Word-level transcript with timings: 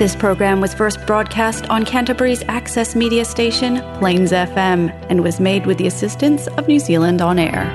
This 0.00 0.16
program 0.16 0.62
was 0.62 0.72
first 0.72 1.06
broadcast 1.06 1.68
on 1.68 1.84
Canterbury's 1.84 2.42
access 2.48 2.96
media 2.96 3.22
station, 3.22 3.82
Plains 3.98 4.32
FM, 4.32 4.88
and 5.10 5.22
was 5.22 5.38
made 5.38 5.66
with 5.66 5.76
the 5.76 5.86
assistance 5.86 6.46
of 6.46 6.66
New 6.66 6.78
Zealand 6.78 7.20
On 7.20 7.38
Air. 7.38 7.66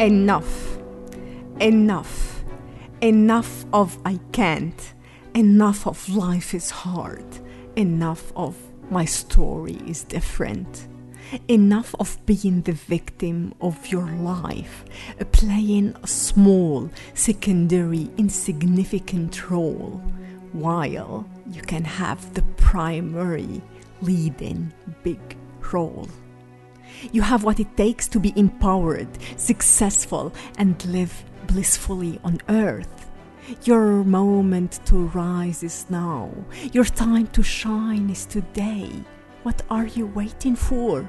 Enough. 0.00 0.78
Enough. 1.60 2.44
Enough 3.02 3.66
of 3.74 3.98
I 4.06 4.18
can't. 4.32 4.94
Enough 5.34 5.86
of 5.86 6.08
life 6.08 6.54
is 6.54 6.70
hard. 6.70 7.26
Enough 7.76 8.32
of 8.34 8.56
my 8.90 9.04
story 9.04 9.78
is 9.86 10.02
different. 10.04 10.88
Enough 11.48 11.94
of 11.98 12.24
being 12.26 12.62
the 12.62 12.72
victim 12.72 13.54
of 13.60 13.88
your 13.88 14.06
life, 14.06 14.84
playing 15.32 15.94
a 16.02 16.06
small, 16.06 16.90
secondary, 17.14 18.10
insignificant 18.16 19.50
role, 19.50 20.02
while 20.52 21.28
you 21.50 21.60
can 21.62 21.84
have 21.84 22.34
the 22.34 22.42
primary, 22.56 23.60
leading 24.00 24.72
big 25.02 25.36
role. 25.72 26.08
You 27.12 27.22
have 27.22 27.42
what 27.42 27.58
it 27.58 27.76
takes 27.76 28.06
to 28.08 28.20
be 28.20 28.32
empowered, 28.36 29.08
successful, 29.36 30.32
and 30.56 30.84
live 30.86 31.24
blissfully 31.46 32.20
on 32.22 32.40
earth. 32.48 33.10
Your 33.64 34.04
moment 34.04 34.80
to 34.86 35.08
rise 35.08 35.62
is 35.62 35.86
now. 35.90 36.30
Your 36.72 36.84
time 36.84 37.26
to 37.28 37.42
shine 37.42 38.08
is 38.08 38.24
today. 38.24 38.90
What 39.44 39.60
are 39.68 39.84
you 39.84 40.06
waiting 40.06 40.56
for? 40.56 41.06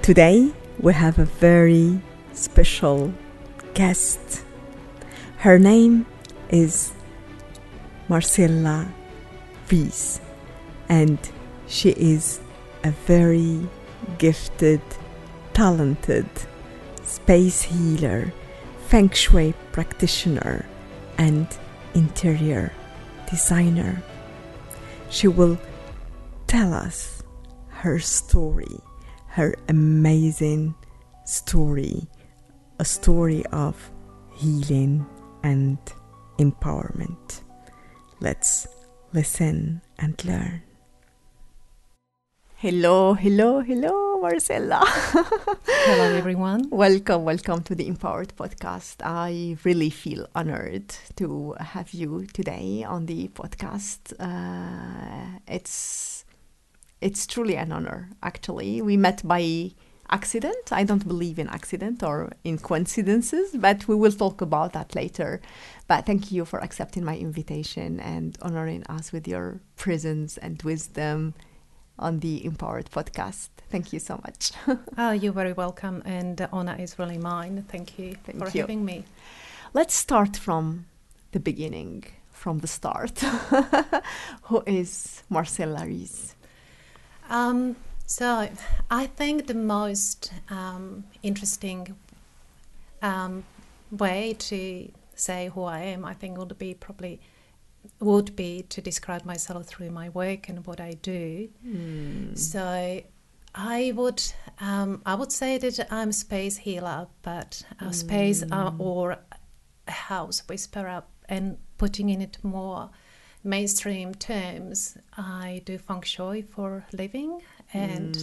Today, 0.00 0.52
we 0.80 0.94
have 0.94 1.18
a 1.18 1.26
very 1.26 2.00
special 2.32 3.12
guest. 3.74 4.42
Her 5.36 5.58
name 5.58 6.06
is 6.48 6.94
Marcela 8.08 8.88
Reese, 9.70 10.22
and 10.88 11.18
she 11.66 11.90
is 11.90 12.40
a 12.84 12.90
very 12.90 13.68
gifted, 14.16 14.80
talented 15.52 16.30
space 17.04 17.60
healer, 17.64 18.32
feng 18.86 19.10
shui 19.10 19.52
practitioner, 19.72 20.64
and 21.18 21.46
interior 21.94 22.72
designer. 23.28 24.02
She 25.10 25.28
will 25.28 25.58
tell 26.46 26.72
us 26.72 27.22
her 27.68 27.98
story, 27.98 28.80
her 29.28 29.54
amazing 29.68 30.74
story, 31.24 32.08
a 32.78 32.84
story 32.84 33.44
of 33.52 33.90
healing 34.34 35.06
and 35.42 35.78
empowerment. 36.38 37.42
Let's 38.20 38.66
listen 39.12 39.82
and 39.98 40.24
learn. 40.24 40.62
Hello, 42.56 43.14
hello, 43.14 43.60
hello, 43.60 44.07
Marcela. 44.20 44.82
Hello, 44.84 46.14
everyone. 46.16 46.68
welcome, 46.70 47.24
welcome 47.24 47.62
to 47.62 47.74
the 47.74 47.86
Empowered 47.86 48.34
Podcast. 48.36 48.96
I 49.04 49.56
really 49.62 49.90
feel 49.90 50.26
honored 50.34 50.88
to 51.16 51.54
have 51.60 51.92
you 51.92 52.26
today 52.32 52.84
on 52.84 53.06
the 53.06 53.28
podcast. 53.28 54.12
Uh, 54.18 55.38
it's 55.46 56.24
it's 57.00 57.26
truly 57.28 57.56
an 57.56 57.70
honor. 57.70 58.10
Actually, 58.22 58.82
we 58.82 58.96
met 58.96 59.26
by 59.26 59.70
accident. 60.10 60.72
I 60.72 60.82
don't 60.82 61.06
believe 61.06 61.38
in 61.38 61.48
accident 61.48 62.02
or 62.02 62.32
in 62.42 62.58
coincidences, 62.58 63.54
but 63.56 63.86
we 63.86 63.94
will 63.94 64.12
talk 64.12 64.40
about 64.40 64.72
that 64.72 64.96
later. 64.96 65.40
But 65.86 66.06
thank 66.06 66.32
you 66.32 66.44
for 66.44 66.58
accepting 66.58 67.04
my 67.04 67.16
invitation 67.16 68.00
and 68.00 68.36
honoring 68.42 68.84
us 68.88 69.12
with 69.12 69.28
your 69.28 69.60
presence 69.76 70.38
and 70.38 70.60
wisdom 70.62 71.34
on 71.98 72.20
the 72.20 72.44
Empowered 72.44 72.90
podcast. 72.90 73.48
Thank 73.70 73.92
you 73.92 73.98
so 73.98 74.20
much. 74.24 74.52
Oh, 74.98 75.12
you're 75.12 75.32
very 75.32 75.52
welcome, 75.52 76.02
and 76.04 76.36
the 76.36 76.48
honor 76.50 76.76
is 76.78 76.98
really 76.98 77.18
mine. 77.18 77.64
Thank 77.68 77.98
you 77.98 78.16
Thank 78.24 78.38
for 78.38 78.50
you. 78.50 78.62
having 78.62 78.84
me. 78.84 79.04
Let's 79.74 79.94
start 79.94 80.36
from 80.36 80.86
the 81.32 81.40
beginning, 81.40 82.04
from 82.30 82.58
the 82.60 82.66
start. 82.66 83.18
Who 84.42 84.62
is 84.66 85.22
Marcela 85.28 85.84
Reese? 85.86 86.34
Um, 87.28 87.76
so, 88.06 88.48
I 88.90 89.06
think 89.06 89.46
the 89.46 89.54
most 89.54 90.32
um, 90.48 91.04
interesting 91.22 91.94
um, 93.02 93.44
way 93.90 94.34
to 94.38 94.90
say 95.14 95.50
who 95.54 95.64
I 95.64 95.80
am, 95.80 96.04
I 96.04 96.14
think, 96.14 96.38
would 96.38 96.56
be 96.58 96.74
probably 96.74 97.20
would 98.00 98.36
be 98.36 98.62
to 98.68 98.80
describe 98.80 99.24
myself 99.24 99.66
through 99.66 99.90
my 99.90 100.08
work 100.10 100.48
and 100.48 100.66
what 100.66 100.80
I 100.80 100.92
do. 101.02 101.48
So 102.34 103.02
I 103.54 103.92
would 103.96 104.22
um, 104.60 105.02
I 105.06 105.14
would 105.14 105.32
say 105.32 105.58
that 105.58 105.88
I'm 105.90 106.10
a 106.10 106.12
space 106.12 106.58
healer, 106.58 107.08
but 107.22 107.62
a 107.80 107.92
space 107.92 108.42
uh, 108.52 108.72
or 108.78 109.18
a 109.86 109.90
house 109.90 110.42
whisperer, 110.48 111.02
and 111.28 111.58
putting 111.76 112.08
in 112.10 112.20
it 112.20 112.38
more 112.42 112.90
mainstream 113.44 114.14
terms, 114.14 114.96
I 115.16 115.62
do 115.64 115.78
feng 115.78 116.02
shui 116.02 116.42
for 116.42 116.84
living, 116.92 117.40
and 117.72 118.16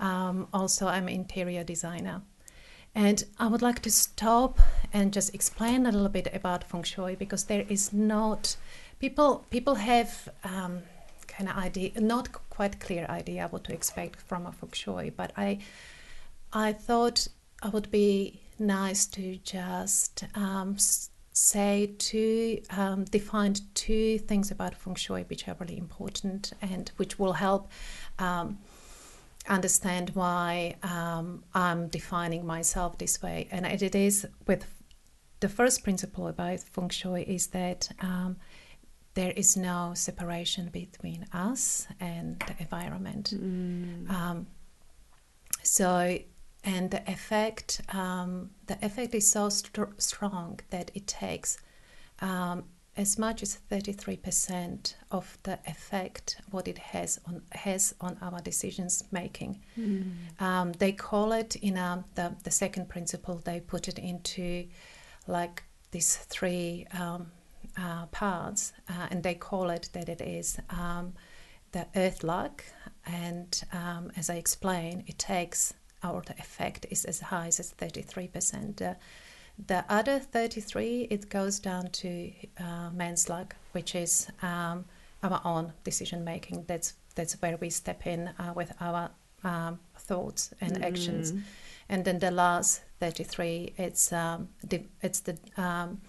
um, 0.00 0.48
also 0.52 0.86
I'm 0.86 1.06
an 1.08 1.14
interior 1.14 1.64
designer. 1.64 2.22
And 2.94 3.24
I 3.38 3.46
would 3.46 3.62
like 3.62 3.80
to 3.82 3.90
stop 3.90 4.58
and 4.92 5.12
just 5.12 5.34
explain 5.34 5.86
a 5.86 5.92
little 5.92 6.08
bit 6.08 6.28
about 6.34 6.64
feng 6.64 6.82
shui 6.82 7.14
because 7.16 7.44
there 7.44 7.64
is 7.68 7.92
not 7.92 8.56
people 8.98 9.46
people 9.50 9.76
have 9.76 10.28
um, 10.44 10.82
kind 11.26 11.48
of 11.48 11.56
idea 11.56 11.92
not 12.00 12.32
quite 12.50 12.80
clear 12.80 13.06
idea 13.08 13.46
what 13.50 13.64
to 13.64 13.72
expect 13.72 14.20
from 14.20 14.46
a 14.46 14.52
feng 14.52 14.72
shui 14.72 15.10
but 15.10 15.30
i 15.36 15.58
i 16.52 16.72
thought 16.72 17.28
I 17.62 17.68
would 17.70 17.90
be 17.90 18.40
nice 18.58 19.06
to 19.06 19.36
just 19.38 20.24
um, 20.36 20.76
say 21.32 21.94
two 21.98 22.60
um, 22.70 23.04
define 23.04 23.54
two 23.74 24.18
things 24.18 24.50
about 24.50 24.74
feng 24.74 24.94
shui 24.94 25.24
which 25.24 25.48
are 25.48 25.56
really 25.58 25.78
important 25.78 26.52
and 26.62 26.90
which 26.96 27.18
will 27.18 27.34
help 27.34 27.70
um, 28.18 28.58
understand 29.48 30.10
why 30.14 30.76
um, 30.82 31.42
i'm 31.54 31.88
defining 31.88 32.46
myself 32.46 32.98
this 32.98 33.22
way 33.22 33.48
and 33.50 33.66
it 33.66 33.94
is 33.94 34.26
with 34.46 34.64
the 35.40 35.48
first 35.48 35.84
principle 35.84 36.26
about 36.28 36.60
feng 36.60 36.88
shui 36.88 37.22
is 37.22 37.48
that 37.48 37.88
um, 38.00 38.36
there 39.18 39.32
is 39.32 39.56
no 39.56 39.92
separation 39.94 40.68
between 40.68 41.26
us 41.32 41.88
and 41.98 42.38
the 42.46 42.54
environment. 42.60 43.32
Um, 44.10 44.46
so, 45.64 46.18
and 46.62 46.90
the 46.92 47.02
effect, 47.10 47.80
um, 47.92 48.50
the 48.68 48.78
effect 48.80 49.16
is 49.16 49.28
so 49.28 49.48
str- 49.48 49.94
strong 49.96 50.60
that 50.70 50.92
it 50.94 51.08
takes 51.08 51.58
um, 52.20 52.62
as 52.98 53.18
much 53.18 53.42
as 53.42 53.54
thirty-three 53.54 54.16
percent 54.16 54.96
of 55.10 55.38
the 55.44 55.58
effect 55.66 56.40
what 56.50 56.68
it 56.68 56.78
has 56.78 57.20
on 57.26 57.40
has 57.52 57.94
on 58.00 58.18
our 58.20 58.40
decisions 58.40 59.04
making. 59.10 59.60
Um, 60.40 60.72
they 60.72 60.92
call 60.92 61.32
it 61.32 61.56
in 61.56 61.78
um, 61.78 62.04
the 62.16 62.34
the 62.44 62.50
second 62.50 62.88
principle. 62.88 63.36
They 63.44 63.60
put 63.60 63.88
it 63.88 63.98
into 63.98 64.66
like 65.26 65.62
these 65.92 66.16
three 66.16 66.86
um, 66.92 67.30
uh, 67.78 68.06
parts, 68.06 68.72
uh, 68.88 69.06
and 69.10 69.22
they 69.22 69.34
call 69.34 69.70
it 69.70 69.88
that 69.92 70.08
it 70.08 70.20
is 70.20 70.58
um, 70.70 71.14
the 71.72 71.86
earth 71.94 72.24
luck. 72.24 72.64
And 73.06 73.62
um, 73.72 74.12
as 74.16 74.28
I 74.28 74.34
explain, 74.34 75.04
it 75.06 75.18
takes 75.18 75.72
or 76.02 76.22
the 76.26 76.34
effect 76.38 76.86
is 76.90 77.04
as 77.04 77.20
high 77.20 77.48
as 77.48 77.74
33%. 77.76 78.82
Uh, 78.82 78.94
the 79.66 79.84
other 79.88 80.18
33, 80.18 81.08
it 81.10 81.28
goes 81.28 81.58
down 81.58 81.90
to 81.90 82.32
uh, 82.60 82.90
man's 82.90 83.28
luck, 83.28 83.56
which 83.72 83.94
is 83.94 84.28
um, 84.42 84.84
our 85.22 85.40
own 85.44 85.72
decision 85.84 86.24
making. 86.24 86.64
That's 86.66 86.94
that's 87.14 87.34
where 87.42 87.56
we 87.56 87.68
step 87.68 88.06
in 88.06 88.28
uh, 88.38 88.52
with 88.54 88.72
our 88.80 89.10
um, 89.42 89.80
thoughts 89.96 90.54
and 90.60 90.84
actions. 90.84 91.32
And 91.88 92.04
then 92.04 92.20
the 92.20 92.30
last 92.30 92.82
33, 93.00 93.74
it's 93.76 94.12
um, 94.12 94.48
the, 94.62 94.84
it's 95.02 95.20
the 95.20 95.36
um, 95.56 96.00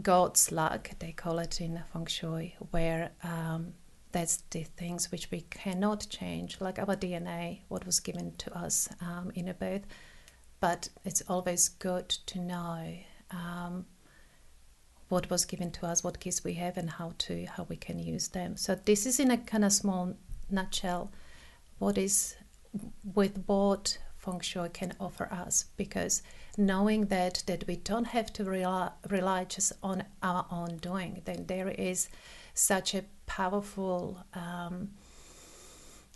God's 0.00 0.52
luck, 0.52 0.90
they 0.98 1.12
call 1.12 1.38
it 1.38 1.60
in 1.60 1.82
feng 1.92 2.06
shui, 2.06 2.56
where 2.70 3.12
um, 3.22 3.74
that's 4.10 4.42
the 4.50 4.64
things 4.64 5.10
which 5.10 5.30
we 5.30 5.42
cannot 5.42 6.06
change, 6.10 6.60
like 6.60 6.78
our 6.78 6.96
DNA, 6.96 7.60
what 7.68 7.86
was 7.86 8.00
given 8.00 8.32
to 8.36 8.56
us 8.56 8.88
um, 9.00 9.32
in 9.34 9.48
a 9.48 9.54
birth. 9.54 9.86
But 10.62 10.88
it's 11.04 11.22
always 11.28 11.68
good 11.68 12.08
to 12.08 12.38
know 12.38 12.94
um, 13.32 13.84
what 15.08 15.28
was 15.28 15.44
given 15.44 15.72
to 15.72 15.86
us, 15.86 16.04
what 16.04 16.20
gifts 16.20 16.44
we 16.44 16.54
have, 16.54 16.76
and 16.78 16.88
how 16.88 17.14
to 17.24 17.44
how 17.46 17.64
we 17.68 17.76
can 17.76 17.98
use 17.98 18.28
them. 18.28 18.56
So 18.56 18.76
this 18.76 19.04
is 19.04 19.18
in 19.18 19.30
a 19.30 19.38
kind 19.38 19.64
of 19.64 19.72
small 19.72 20.14
nutshell 20.50 21.10
what 21.78 21.98
is 21.98 22.36
with 23.14 23.42
what 23.46 23.98
feng 24.16 24.38
shui 24.38 24.68
can 24.68 24.94
offer 25.00 25.26
us 25.32 25.64
because 25.76 26.22
knowing 26.56 27.06
that 27.06 27.42
that 27.46 27.66
we 27.66 27.76
don't 27.76 28.04
have 28.16 28.32
to 28.34 28.44
rely, 28.44 28.90
rely 29.08 29.44
just 29.44 29.72
on 29.82 30.04
our 30.22 30.46
own 30.50 30.76
doing 30.76 31.20
then 31.24 31.44
there 31.46 31.70
is 31.70 32.08
such 32.54 32.94
a 32.94 33.02
powerful 33.26 34.24
um, 34.34 34.90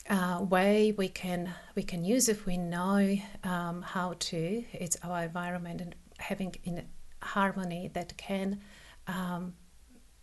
uh, 0.08 0.44
way 0.48 0.92
we 0.96 1.08
can 1.08 1.52
we 1.74 1.82
can 1.82 2.04
use 2.04 2.28
if 2.28 2.46
we 2.46 2.56
know 2.56 3.16
um, 3.44 3.82
how 3.82 4.14
to 4.18 4.64
it's 4.72 4.96
our 5.02 5.24
environment 5.24 5.80
and 5.80 5.94
having 6.18 6.54
in 6.64 6.84
harmony 7.22 7.90
that 7.94 8.16
can 8.16 8.60
um, 9.08 9.54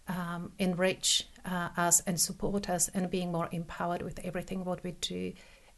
um, 0.08 0.52
enrich 0.60 1.28
uh, 1.46 1.70
us 1.78 2.02
and 2.08 2.20
support 2.20 2.70
us 2.70 2.90
and 2.94 3.10
being 3.10 3.32
more 3.32 3.50
empowered 3.52 4.02
with 4.02 4.20
everything 4.24 4.64
what 4.66 4.84
we 4.84 4.92
do 5.02 5.34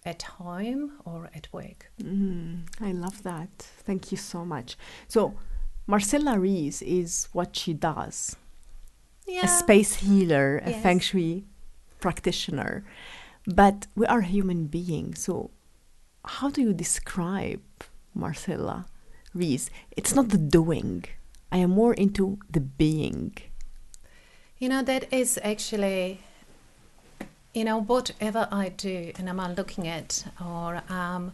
at 0.05 0.21
home 0.21 0.91
or 1.03 1.29
at 1.33 1.47
work. 1.51 1.91
Mm, 2.01 2.67
I 2.79 2.91
love 2.91 3.23
that. 3.23 3.49
Thank 3.57 4.11
you 4.11 4.17
so 4.17 4.45
much. 4.45 4.77
So, 5.07 5.33
Marcela 5.87 6.37
Reese 6.39 6.81
is 6.83 7.27
what 7.33 7.55
she 7.55 7.73
does 7.73 8.35
Yeah. 9.27 9.45
a 9.45 9.47
space 9.47 9.95
healer, 9.95 10.59
a 10.63 10.69
Yes. 10.69 10.83
feng 10.83 10.99
shui 10.99 11.45
practitioner. 11.99 12.83
But 13.47 13.87
we 13.95 14.05
are 14.07 14.21
human 14.21 14.65
beings. 14.67 15.19
So, 15.19 15.51
how 16.25 16.49
do 16.49 16.61
you 16.61 16.73
describe 16.73 17.61
Marcela 18.13 18.87
Reese? 19.33 19.69
It's 19.95 20.15
not 20.15 20.29
the 20.29 20.37
doing, 20.37 21.05
I 21.51 21.59
am 21.59 21.69
more 21.71 21.93
into 21.93 22.39
the 22.49 22.59
being. 22.59 23.37
You 24.57 24.69
know, 24.69 24.81
that 24.83 25.13
is 25.13 25.39
actually, 25.43 26.19
you 27.53 27.63
know, 27.63 27.81
whatever 27.81 28.47
I 28.51 28.69
do 28.69 29.11
and 29.17 29.29
I'm 29.29 29.55
looking 29.55 29.87
at 29.87 30.25
or 30.43 30.81
um, 30.89 31.33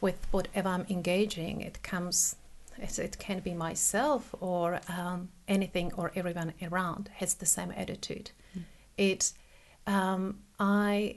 with 0.00 0.26
whatever 0.30 0.68
I'm 0.68 0.86
engaging, 0.88 1.60
it 1.60 1.82
comes, 1.82 2.36
it, 2.76 2.98
it 2.98 3.18
can 3.18 3.40
be 3.40 3.54
myself 3.54 4.34
or 4.40 4.80
um, 4.88 5.30
anything 5.48 5.92
or 5.96 6.12
everyone 6.14 6.52
around 6.62 7.10
has 7.14 7.34
the 7.34 7.46
same 7.46 7.72
attitude. 7.72 8.30
It, 8.96 9.32
um, 9.86 10.40
I, 10.60 11.16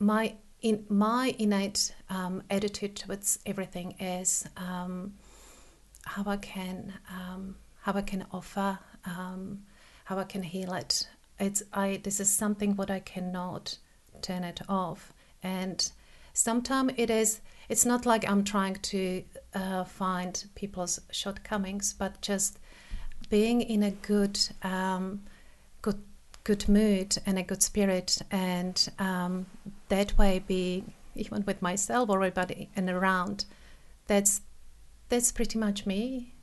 my, 0.00 0.34
in 0.62 0.84
my 0.88 1.34
innate 1.38 1.94
um, 2.08 2.42
attitude 2.50 2.96
towards 2.96 3.38
everything 3.46 3.92
is 4.00 4.46
um, 4.56 5.14
how 6.04 6.24
I 6.26 6.36
can, 6.38 6.94
um, 7.08 7.54
how 7.82 7.92
I 7.92 8.02
can 8.02 8.26
offer, 8.32 8.78
um, 9.04 9.62
how 10.04 10.18
I 10.18 10.24
can 10.24 10.42
heal 10.42 10.72
it. 10.74 11.08
It's 11.38 11.62
I. 11.72 12.00
This 12.02 12.20
is 12.20 12.28
something 12.28 12.76
what 12.76 12.90
I 12.90 13.00
cannot 13.00 13.78
turn 14.20 14.44
it 14.44 14.60
off, 14.68 15.12
and 15.42 15.90
sometimes 16.34 16.92
it 16.96 17.08
is. 17.10 17.40
It's 17.70 17.86
not 17.86 18.04
like 18.04 18.28
I'm 18.28 18.44
trying 18.44 18.74
to 18.74 19.24
uh, 19.54 19.84
find 19.84 20.44
people's 20.54 21.00
shortcomings, 21.10 21.94
but 21.94 22.20
just 22.20 22.58
being 23.30 23.62
in 23.62 23.82
a 23.84 23.92
good, 23.92 24.38
um, 24.62 25.22
good, 25.80 26.02
good 26.50 26.68
mood 26.68 27.10
and 27.26 27.38
a 27.38 27.42
good 27.50 27.62
spirit, 27.62 28.10
and 28.30 28.76
um, 28.98 29.46
that 29.88 30.10
way 30.18 30.32
be 30.54 30.84
even 31.14 31.44
with 31.46 31.60
myself 31.62 32.08
or 32.10 32.16
everybody 32.22 32.68
and 32.76 32.88
around. 32.90 33.44
That's 34.06 34.32
that's 35.10 35.30
pretty 35.32 35.58
much 35.66 35.86
me. 35.86 36.34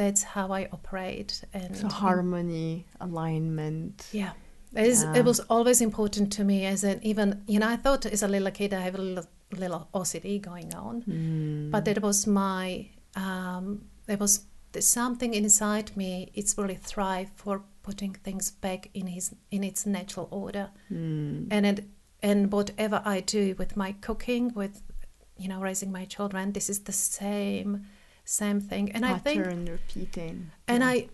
That's 0.00 0.22
how 0.34 0.46
I 0.58 0.62
operate. 0.76 1.32
And 1.54 1.76
So, 1.76 1.88
harmony, 1.88 2.86
alignment. 3.00 4.06
yeah. 4.12 4.32
It, 4.74 4.86
is, 4.86 5.02
Yeah. 5.02 5.18
it 5.20 5.24
was 5.24 5.40
always 5.48 5.80
important 5.80 6.32
to 6.36 6.44
me 6.44 6.66
as 6.66 6.84
an 6.84 6.98
even 7.02 7.28
you 7.52 7.58
know 7.60 7.68
I 7.68 7.76
thought 7.84 8.04
as 8.06 8.22
a 8.22 8.28
little 8.28 8.50
kid 8.50 8.74
I 8.74 8.80
have 8.88 8.94
a 8.98 9.02
little, 9.02 9.26
little 9.62 9.82
OCD 9.94 10.38
going 10.50 10.74
on, 10.74 11.02
Mm. 11.02 11.70
but 11.70 11.88
it 11.88 12.02
was 12.02 12.26
my 12.26 12.88
um, 13.14 13.66
there 14.06 14.18
was 14.18 14.34
something 14.80 15.32
inside 15.34 15.96
me. 15.96 16.30
It's 16.34 16.52
really 16.58 16.78
thrive 16.90 17.30
for 17.42 17.62
putting 17.86 18.12
things 18.26 18.50
back 18.50 18.80
in 18.94 19.06
his 19.16 19.26
in 19.50 19.62
its 19.70 19.86
natural 19.86 20.26
order, 20.30 20.66
Mm. 20.90 21.46
and 21.54 21.62
it 21.70 21.78
and 22.22 22.50
whatever 22.52 22.98
I 23.14 23.20
do 23.20 23.54
with 23.60 23.76
my 23.76 23.90
cooking, 24.06 24.52
with 24.60 24.74
you 25.42 25.48
know 25.50 25.60
raising 25.68 25.92
my 25.92 26.04
children, 26.14 26.52
this 26.52 26.68
is 26.70 26.80
the 26.90 26.92
same 26.92 27.70
same 28.24 28.60
thing. 28.70 28.84
And 28.94 29.04
I 29.06 29.18
think 29.18 29.42
Pattern 29.44 29.64
repeating. 29.66 30.36
and 30.66 30.82
Yeah. 30.82 30.88
I, 30.92 31.08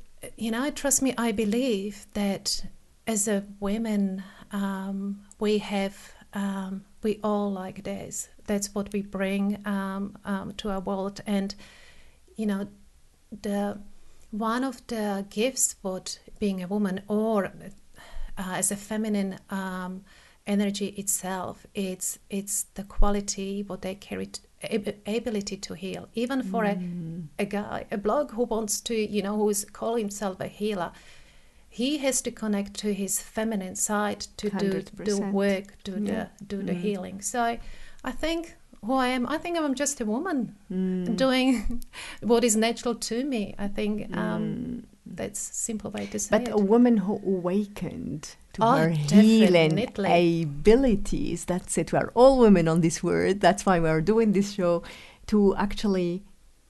you 0.44 0.50
know, 0.54 0.70
trust 0.70 1.02
me, 1.02 1.10
I 1.28 1.32
believe 1.32 1.94
that 2.14 2.64
as 3.06 3.28
a 3.28 3.38
women, 3.60 4.22
um, 4.52 5.20
we 5.38 5.58
have, 5.58 5.94
um, 6.32 6.72
we 7.02 7.12
all 7.22 7.50
like 7.64 7.82
this. 7.84 8.28
That's 8.46 8.68
what 8.74 8.86
we 8.94 9.02
bring 9.02 9.44
um, 9.66 10.16
um, 10.24 10.52
to 10.60 10.70
our 10.70 10.80
world. 10.80 11.20
And, 11.26 11.54
you 12.36 12.46
know, 12.46 12.62
the 13.42 13.78
one 14.32 14.64
of 14.64 14.84
the 14.86 15.24
gifts 15.30 15.76
what 15.82 16.18
being 16.40 16.62
a 16.62 16.66
woman 16.66 17.02
or 17.08 17.44
uh, 17.44 17.50
as 18.36 18.70
a 18.72 18.76
feminine 18.76 19.38
um, 19.50 20.02
energy 20.46 20.86
itself, 20.98 21.66
it's 21.74 22.18
it's 22.30 22.64
the 22.74 22.82
quality 22.84 23.62
what 23.62 23.82
they 23.82 23.94
carry, 23.94 24.26
t- 24.26 24.40
ability 25.06 25.56
to 25.58 25.74
heal. 25.74 26.08
Even 26.14 26.42
for 26.42 26.64
a, 26.64 26.76
a 27.38 27.44
guy, 27.44 27.84
a 27.90 27.98
blog 27.98 28.32
who 28.32 28.44
wants 28.44 28.80
to, 28.80 28.94
you 28.94 29.22
know, 29.22 29.36
who 29.36 29.48
is 29.50 29.64
call 29.72 29.96
himself 29.96 30.40
a 30.40 30.48
healer, 30.48 30.92
he 31.68 31.98
has 31.98 32.22
to 32.22 32.30
connect 32.30 32.74
to 32.74 32.92
his 32.94 33.20
feminine 33.22 33.76
side 33.76 34.20
to 34.38 34.50
do 34.50 34.82
do 35.04 35.18
100%. 35.18 35.32
work, 35.32 35.76
do 35.84 35.92
Yeah. 35.92 35.98
the 36.38 36.44
do 36.46 36.62
the 36.62 36.72
Mm. 36.74 36.80
healing. 36.80 37.20
So, 37.22 37.58
I 38.04 38.12
think 38.12 38.56
who 38.84 38.94
I 38.94 39.08
am, 39.08 39.26
I 39.28 39.38
think 39.38 39.56
I'm 39.58 39.74
just 39.74 40.00
a 40.00 40.04
woman 40.04 40.56
Mm. 40.70 41.16
doing 41.16 41.82
what 42.22 42.44
is 42.44 42.56
natural 42.56 42.94
to 42.96 43.24
me. 43.24 43.54
I 43.58 43.68
think 43.68 44.16
um, 44.16 44.42
Mm. 44.42 44.84
that's 45.06 45.50
a 45.50 45.54
simple 45.54 45.90
way 45.90 46.06
to 46.06 46.18
say 46.18 46.30
But 46.30 46.42
it. 46.42 46.50
But 46.50 46.60
a 46.60 46.64
woman 46.64 46.96
who 46.98 47.14
awakened 47.24 48.34
to 48.54 48.62
Oh, 48.64 48.72
her 48.76 48.90
healing 48.90 49.76
definitely. 49.76 50.42
abilities. 50.42 51.44
That's 51.44 51.78
it. 51.78 51.92
We 51.92 51.98
are 51.98 52.10
all 52.14 52.38
women 52.38 52.66
on 52.68 52.80
this 52.80 53.02
word. 53.02 53.40
That's 53.40 53.64
why 53.64 53.78
we 53.80 53.88
are 53.88 54.00
doing 54.00 54.32
this 54.32 54.52
show 54.52 54.82
to 55.28 55.54
actually 55.56 56.24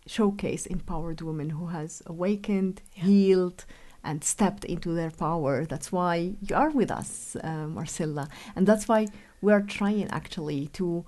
showcase 0.07 0.67
empowered 0.67 1.21
women 1.23 1.51
who 1.51 1.67
has 1.69 2.03
awakened, 2.07 2.83
Yeah. 2.95 3.05
healed, 3.05 3.65
and 4.05 4.23
stepped 4.25 4.65
into 4.65 4.93
their 4.95 5.11
power. 5.13 5.65
That's 5.65 5.91
why 5.93 6.35
you 6.47 6.57
are 6.57 6.71
with 6.71 6.91
us, 6.91 7.37
uh, 7.43 7.67
Marcela, 7.69 8.29
and 8.57 8.67
that's 8.67 8.87
why 8.89 9.07
we 9.41 9.53
are 9.53 9.63
trying 9.63 10.09
actually 10.11 10.67
to 10.79 11.05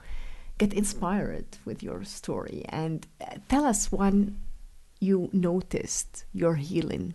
get 0.58 0.72
inspired 0.72 1.46
with 1.64 1.82
your 1.82 2.04
story 2.04 2.64
and 2.68 3.06
uh, 3.20 3.36
tell 3.48 3.64
us 3.64 3.90
when 3.90 4.38
you 5.00 5.28
noticed 5.32 6.24
your 6.32 6.54
healing 6.54 7.14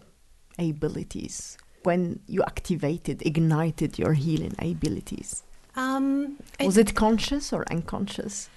abilities 0.57 1.57
when 1.83 2.19
you 2.27 2.43
activated 2.43 3.25
ignited 3.25 3.97
your 3.97 4.13
healing 4.13 4.55
abilities 4.59 5.43
um, 5.75 6.37
was 6.59 6.77
it 6.77 6.93
conscious 6.95 7.53
or 7.53 7.63
unconscious 7.71 8.49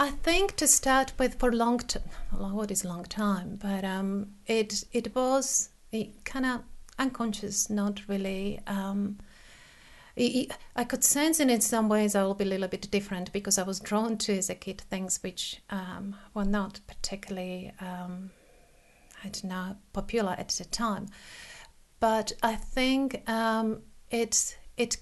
I 0.00 0.10
think 0.10 0.54
to 0.56 0.68
start 0.68 1.12
with 1.18 1.40
for 1.40 1.50
long 1.50 1.78
t- 1.80 1.98
well, 2.32 2.50
what 2.50 2.70
is 2.70 2.84
long 2.84 3.04
time, 3.04 3.58
but 3.60 3.84
um, 3.84 4.28
it 4.46 4.84
it 4.92 5.12
was 5.12 5.70
kind 6.24 6.46
of 6.46 6.60
unconscious, 6.98 7.68
not 7.68 8.08
really. 8.08 8.60
Um, 8.68 9.18
i 10.76 10.84
could 10.84 11.04
sense 11.04 11.40
in 11.40 11.60
some 11.60 11.88
ways 11.88 12.14
I 12.14 12.22
will 12.24 12.34
be 12.34 12.44
a 12.44 12.48
little 12.48 12.68
bit 12.68 12.90
different 12.90 13.32
because 13.32 13.58
I 13.58 13.62
was 13.62 13.80
drawn 13.80 14.16
to 14.18 14.36
as 14.36 14.50
a 14.50 14.54
kid 14.54 14.80
things 14.80 15.20
which 15.22 15.62
um, 15.70 16.16
were 16.34 16.44
not 16.44 16.80
particularly 16.86 17.72
um, 17.80 18.30
I 19.24 19.28
don't 19.28 19.44
know 19.44 19.76
popular 19.92 20.34
at 20.38 20.48
the 20.48 20.64
time, 20.64 21.06
but 22.00 22.32
I 22.42 22.54
think 22.54 23.28
um, 23.28 23.82
it 24.10 24.56
it 24.76 24.96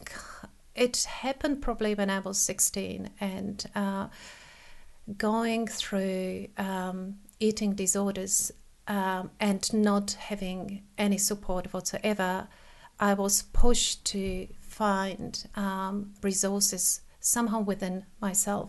it 0.75 1.05
happened 1.05 1.63
probably 1.63 1.95
when 1.95 2.11
I 2.11 2.19
was 2.21 2.39
sixteen 2.39 3.11
and. 3.21 3.65
Uh, 3.75 4.09
going 5.19 5.67
through 5.67 6.49
um, 6.57 7.17
eating 7.39 7.75
disorders 7.75 8.51
um, 8.89 9.31
and 9.41 9.73
not 9.73 10.13
having 10.13 10.83
any 10.99 11.19
support 11.19 11.73
whatsoever, 11.73 12.49
I 12.99 13.15
was 13.15 13.43
pushed 13.43 14.05
to 14.07 14.49
find 14.77 15.33
um, 15.55 16.13
resources 16.23 17.01
somehow 17.21 17.61
within 17.61 18.05
myself. 18.21 18.69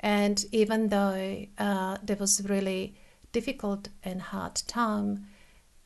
And 0.00 0.44
even 0.52 0.88
though 0.88 1.46
uh, 1.58 1.96
there 2.06 2.20
was 2.24 2.42
really 2.48 2.94
difficult 3.32 3.88
and 4.04 4.22
hard 4.22 4.54
time, 4.66 5.26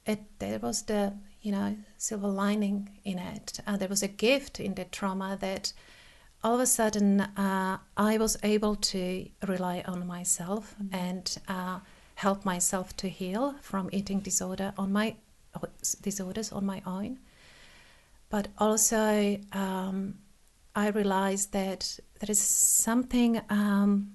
it 0.06 0.20
there 0.38 0.58
was 0.58 0.82
the 0.82 1.12
you 1.42 1.52
know 1.52 1.76
silver 1.96 2.28
lining 2.28 2.90
in 3.04 3.18
it. 3.18 3.60
Uh, 3.66 3.76
there 3.76 3.88
was 3.88 4.02
a 4.02 4.08
gift 4.26 4.60
in 4.60 4.74
the 4.74 4.84
trauma 4.84 5.36
that 5.40 5.72
all 6.44 6.54
of 6.54 6.60
a 6.60 6.66
sudden 6.66 7.20
uh, 7.20 7.78
I 7.96 8.18
was 8.18 8.36
able 8.42 8.76
to 8.92 9.28
rely 9.46 9.82
on 9.86 10.06
myself 10.06 10.76
and 10.92 11.24
uh, 11.48 11.78
help 12.14 12.44
myself 12.44 12.96
to 12.96 13.08
heal 13.08 13.54
from 13.62 13.88
eating 13.92 14.20
disorder 14.20 14.72
on 14.76 14.92
my 14.92 15.16
disorders 16.02 16.52
on 16.52 16.64
my 16.66 16.82
own. 16.86 17.18
But 18.30 18.48
also, 18.58 19.38
um, 19.52 20.18
I 20.74 20.88
realized 20.88 21.52
that 21.52 21.98
there 22.20 22.30
is 22.30 22.40
something. 22.40 23.40
Um, 23.48 24.14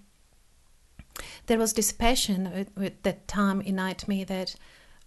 there 1.46 1.58
was 1.58 1.74
this 1.74 1.92
passion 1.92 2.52
with, 2.54 2.70
with 2.76 3.04
that 3.04 3.28
time 3.28 3.62
ignite 3.62 4.08
me 4.08 4.24
that 4.24 4.56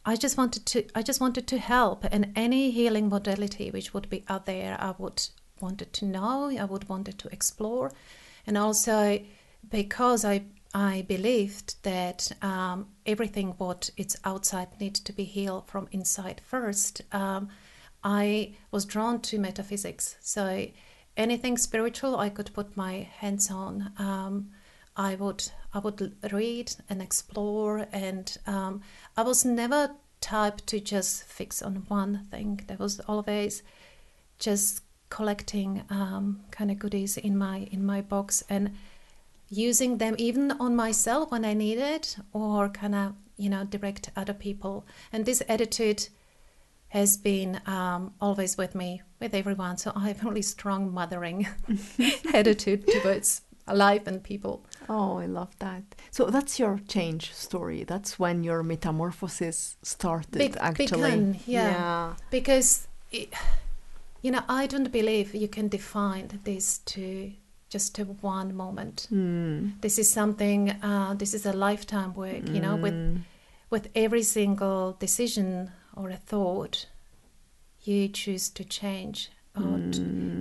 I 0.05 0.17
just 0.17 0.37
wanted 0.37 0.67
to. 0.67 0.85
I 0.95 1.03
just 1.03 1.21
wanted 1.21 1.47
to 1.49 1.59
help, 1.59 2.05
and 2.11 2.33
any 2.37 2.71
healing 2.71 3.09
modality 3.09 3.71
which 3.71 3.95
would 3.95 4.09
be 4.09 4.25
out 4.29 4.47
there, 4.47 4.77
I 4.81 4.95
would 4.99 5.23
wanted 5.61 5.93
to 5.95 6.05
know. 6.05 6.51
I 6.51 6.65
would 6.65 6.89
wanted 6.89 7.19
to 7.19 7.29
explore, 7.33 7.93
and 8.47 8.59
also 8.59 9.21
because 9.71 10.25
I 10.25 10.43
I 10.75 11.03
believed 11.09 11.83
that 11.85 12.31
um, 12.43 12.89
everything 13.07 13.55
what 13.57 13.91
it's 13.97 14.17
outside 14.25 14.69
needs 14.79 15.01
to 15.01 15.13
be 15.13 15.25
healed 15.25 15.69
from 15.69 15.89
inside 15.91 16.41
first. 16.45 17.03
Um, 17.13 17.49
I 18.07 18.53
was 18.71 18.85
drawn 18.85 19.21
to 19.23 19.39
metaphysics, 19.41 20.17
so 20.21 20.69
anything 21.17 21.59
spiritual 21.59 22.17
I 22.17 22.29
could 22.29 22.55
put 22.55 22.77
my 22.77 23.09
hands 23.19 23.51
on. 23.51 23.91
Um, 23.99 24.51
I 24.97 25.17
would 25.17 25.51
I 25.75 25.81
would 25.81 26.15
read 26.33 26.73
and 26.89 27.03
explore, 27.03 27.89
and 27.93 28.39
um, 28.47 28.83
I 29.17 29.23
was 29.23 29.45
never 29.45 29.91
type 30.21 30.65
to 30.67 30.79
just 30.79 31.25
fix 31.25 31.61
on 31.63 31.85
one 31.89 32.29
thing. 32.31 32.61
There 32.69 32.77
was 32.77 33.01
always 33.09 33.65
just 34.39 34.83
collecting 35.11 35.83
um, 35.91 36.45
kind 36.53 36.71
of 36.71 36.79
goodies 36.79 37.17
in 37.17 37.37
my 37.37 37.67
in 37.73 37.85
my 37.85 38.03
box 38.03 38.45
and 38.49 38.77
using 39.49 39.99
them 39.99 40.15
even 40.17 40.53
on 40.53 40.77
myself 40.77 41.33
when 41.33 41.45
I 41.45 41.55
need 41.55 41.79
it, 41.79 42.19
or 42.33 42.69
kind 42.69 42.95
of 42.95 43.15
you 43.37 43.51
know 43.51 43.65
direct 43.65 44.11
other 44.15 44.35
people. 44.35 44.87
And 45.13 45.27
this 45.27 45.43
attitude 45.49 46.07
has 46.97 47.19
been 47.19 47.61
um, 47.67 48.15
always 48.23 48.57
with 48.57 48.75
me, 48.75 49.03
with 49.21 49.35
everyone. 49.35 49.77
So 49.77 49.93
I 49.95 50.09
have 50.09 50.23
a 50.25 50.29
really 50.29 50.41
strong 50.41 50.93
mothering 50.93 51.47
attitude 52.35 52.87
towards 52.89 53.43
life 53.71 54.07
and 54.07 54.23
people. 54.23 54.65
Oh, 54.89 55.19
I 55.19 55.27
love 55.27 55.55
that. 55.59 55.83
So 56.11 56.31
that's 56.31 56.59
your 56.59 56.81
change 56.89 57.35
story. 57.35 57.85
That's 57.85 58.19
when 58.19 58.45
your 58.45 58.63
metamorphosis 58.63 59.77
started, 59.83 60.39
Be- 60.39 60.59
actually. 60.59 61.11
Began, 61.11 61.39
yeah. 61.47 61.71
yeah. 61.71 62.15
Because, 62.31 62.89
it, 63.13 63.29
you 64.23 64.31
know, 64.31 64.45
I 64.49 64.67
don't 64.67 64.91
believe 64.91 65.35
you 65.35 65.49
can 65.49 65.69
define 65.69 66.41
this 66.45 66.79
to 66.79 67.33
just 67.69 67.95
to 67.97 68.05
one 68.05 68.55
moment. 68.55 69.07
Mm. 69.13 69.83
This 69.83 69.99
is 69.99 70.11
something. 70.11 70.71
Uh, 70.83 71.13
this 71.15 71.35
is 71.35 71.45
a 71.45 71.53
lifetime 71.53 72.15
work. 72.15 72.49
You 72.49 72.61
know, 72.61 72.77
with 72.77 72.95
hmm. 72.95 73.17
with 73.71 73.89
every 73.95 74.23
single 74.23 74.97
decision 74.99 75.73
or 75.97 76.11
a 76.11 76.17
thought, 76.17 76.87
you 77.83 78.09
choose 78.09 78.49
to 78.51 78.65
change 78.65 79.31
or 79.57 79.63
mm. 79.63 79.93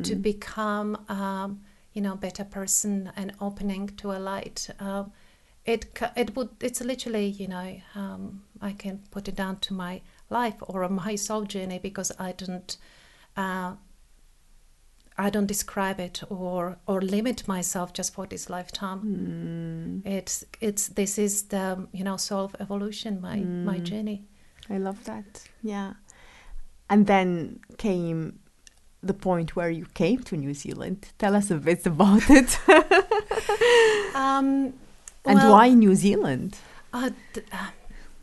to, 0.04 0.10
to, 0.10 0.16
become. 0.16 0.98
Um, 1.10 1.62
you 1.96 2.02
know 2.02 2.16
better 2.16 2.44
person 2.44 3.12
and 3.16 3.34
opening 3.40 3.88
to 3.88 4.12
a 4.12 4.20
light 4.20 4.70
um, 4.80 5.12
it 5.66 6.00
it 6.16 6.36
would 6.36 6.50
it's 6.62 6.82
literally 6.82 7.26
you 7.26 7.48
know 7.48 7.82
um, 7.96 8.44
I 8.62 8.74
can 8.74 9.02
put 9.12 9.28
it 9.28 9.36
down 9.36 9.58
to 9.62 9.74
my 9.74 10.02
life 10.30 10.56
or 10.62 10.88
my 11.06 11.16
soul 11.16 11.44
journey 11.44 11.80
because 11.80 12.12
I 12.20 12.34
don't 12.34 12.78
uh, 13.36 13.74
I 15.18 15.30
don't 15.30 15.48
describe 15.48 16.00
it 16.00 16.22
or 16.30 16.78
or 16.86 17.02
limit 17.02 17.48
myself 17.48 17.94
just 17.94 18.14
for 18.14 18.28
this 18.28 18.50
lifetime. 18.50 20.04
Mm. 20.06 20.12
It's 20.12 20.44
it's 20.60 20.90
this 20.90 21.18
is 21.18 21.44
the 21.44 21.88
you 21.94 22.04
know 22.04 22.18
soul 22.18 22.52
evolution 22.60 23.22
my 23.22 23.38
mm. 23.38 23.64
my 23.64 23.80
journey. 23.80 24.26
I 24.70 24.78
love 24.78 25.04
that. 25.06 25.48
Yeah, 25.62 25.94
and 26.90 27.08
then 27.08 27.60
came 27.78 28.40
the 29.02 29.14
point 29.14 29.56
where 29.56 29.70
you 29.70 29.86
came 29.94 30.24
to 30.24 30.36
New 30.36 30.54
Zealand. 30.54 31.08
Tell 31.20 31.36
us 31.36 31.52
a 31.52 31.56
bit 31.56 31.86
about 31.86 32.24
it. 32.30 32.58
um, 34.16 34.74
and 35.24 35.40
well, 35.40 35.52
why 35.52 35.70
New 35.70 35.96
Zealand? 35.96 36.58
Uh, 36.94 37.12
th- 37.34 37.46
uh, 37.52 37.70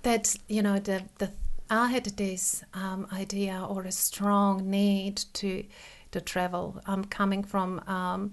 that 0.03 0.37
you 0.49 0.63
know 0.63 0.79
the 0.79 1.03
the 1.19 1.31
I 1.71 1.89
had 1.89 2.05
this 2.05 2.65
um, 2.75 3.07
idea 3.13 3.65
or 3.69 3.85
a 3.85 3.93
strong 3.93 4.69
need 4.71 5.17
to 5.35 5.65
to 6.11 6.21
travel. 6.21 6.81
I'm 6.87 7.05
coming 7.05 7.43
from 7.43 7.81
um, 7.87 8.33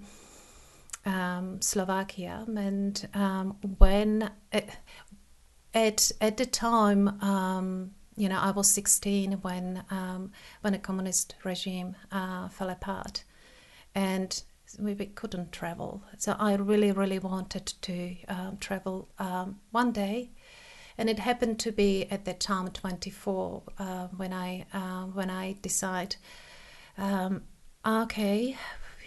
um, 1.06 1.60
Slovakia, 1.60 2.44
and 2.46 3.08
um, 3.14 3.56
when 3.78 4.30
it, 4.52 4.68
at 5.74 6.12
at 6.20 6.36
the 6.36 6.46
time 6.46 7.08
um, 7.22 7.92
you 8.16 8.28
know, 8.28 8.38
I 8.38 8.50
was 8.50 8.68
16 8.68 9.32
when 9.42 9.84
um, 9.90 10.32
when 10.60 10.74
a 10.74 10.78
communist 10.78 11.34
regime 11.44 11.96
uh, 12.10 12.48
fell 12.48 12.70
apart, 12.70 13.24
and 13.94 14.42
we, 14.78 14.94
we, 14.94 15.06
couldn't 15.06 15.52
travel. 15.52 16.02
So 16.18 16.36
I 16.38 16.54
really, 16.54 16.92
really 16.92 17.18
wanted 17.18 17.66
to 17.82 18.16
um, 18.28 18.56
travel 18.58 19.08
um, 19.18 19.60
one 19.70 19.92
day, 19.92 20.30
and 20.98 21.08
it 21.08 21.18
happened 21.18 21.58
to 21.60 21.72
be 21.72 22.06
at 22.10 22.24
that 22.24 22.40
time 22.40 22.68
24 22.68 23.62
uh, 23.78 24.08
when 24.16 24.32
I 24.32 24.66
uh, 24.72 25.04
when 25.04 25.30
I 25.30 25.56
decide, 25.62 26.16
um, 26.98 27.42
okay, 27.86 28.56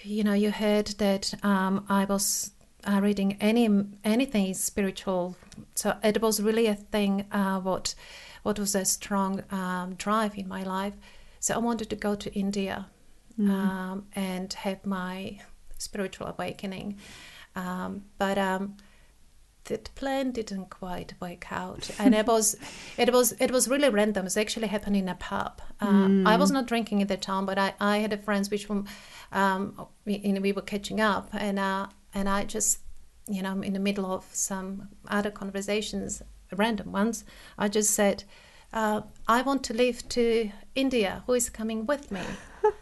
you 0.03 0.23
know, 0.23 0.33
you 0.33 0.51
heard 0.51 0.87
that 0.97 1.33
um, 1.43 1.85
I 1.89 2.05
was 2.05 2.51
uh, 2.85 2.99
reading 3.01 3.37
any 3.39 3.69
anything 4.03 4.53
spiritual. 4.53 5.35
So 5.75 5.97
it 6.03 6.21
was 6.21 6.41
really 6.41 6.67
a 6.67 6.75
thing. 6.75 7.25
Uh, 7.31 7.59
what 7.59 7.95
what 8.43 8.59
was 8.59 8.75
a 8.75 8.85
strong 8.85 9.43
um, 9.51 9.95
drive 9.95 10.37
in 10.37 10.47
my 10.47 10.63
life. 10.63 10.93
So 11.39 11.55
I 11.55 11.57
wanted 11.57 11.89
to 11.89 11.95
go 11.95 12.15
to 12.15 12.33
India 12.33 12.87
mm. 13.39 13.49
um, 13.49 14.05
and 14.13 14.53
have 14.53 14.85
my 14.85 15.39
spiritual 15.77 16.27
awakening. 16.27 16.99
Um, 17.55 18.03
but 18.17 18.37
um, 18.37 18.77
that 19.65 19.93
plan 19.95 20.31
didn't 20.31 20.69
quite 20.69 21.13
work 21.21 21.51
out, 21.51 21.89
and 21.99 22.13
it 22.13 22.25
was, 22.25 22.55
it 22.97 23.13
was, 23.13 23.33
it 23.39 23.51
was 23.51 23.67
really 23.67 23.89
random. 23.89 24.25
It 24.25 24.37
actually 24.37 24.67
happened 24.67 24.95
in 24.95 25.09
a 25.09 25.15
pub. 25.15 25.61
Uh, 25.79 25.87
mm. 25.87 26.27
I 26.27 26.37
was 26.37 26.51
not 26.51 26.67
drinking 26.67 27.01
at 27.01 27.07
the 27.07 27.17
time, 27.17 27.45
but 27.45 27.57
I, 27.57 27.73
I 27.79 27.97
had 27.99 28.13
a 28.13 28.17
friends 28.17 28.49
which 28.49 28.65
from, 28.65 28.87
um, 29.31 29.87
we, 30.05 30.17
you 30.17 30.33
know, 30.33 30.41
we 30.41 30.51
were 30.51 30.61
catching 30.61 30.99
up, 30.99 31.29
and 31.33 31.59
uh, 31.59 31.87
and 32.13 32.27
I 32.27 32.43
just, 32.45 32.79
you 33.27 33.41
know, 33.41 33.51
I'm 33.51 33.63
in 33.63 33.73
the 33.73 33.79
middle 33.79 34.05
of 34.05 34.25
some 34.33 34.89
other 35.07 35.31
conversations, 35.31 36.21
random 36.55 36.91
ones, 36.91 37.23
I 37.57 37.67
just 37.67 37.91
said, 37.91 38.23
uh, 38.73 39.01
I 39.27 39.41
want 39.43 39.63
to 39.65 39.73
leave 39.73 40.07
to 40.09 40.51
India. 40.75 41.23
Who 41.27 41.33
is 41.33 41.49
coming 41.49 41.85
with 41.85 42.11
me? 42.11 42.21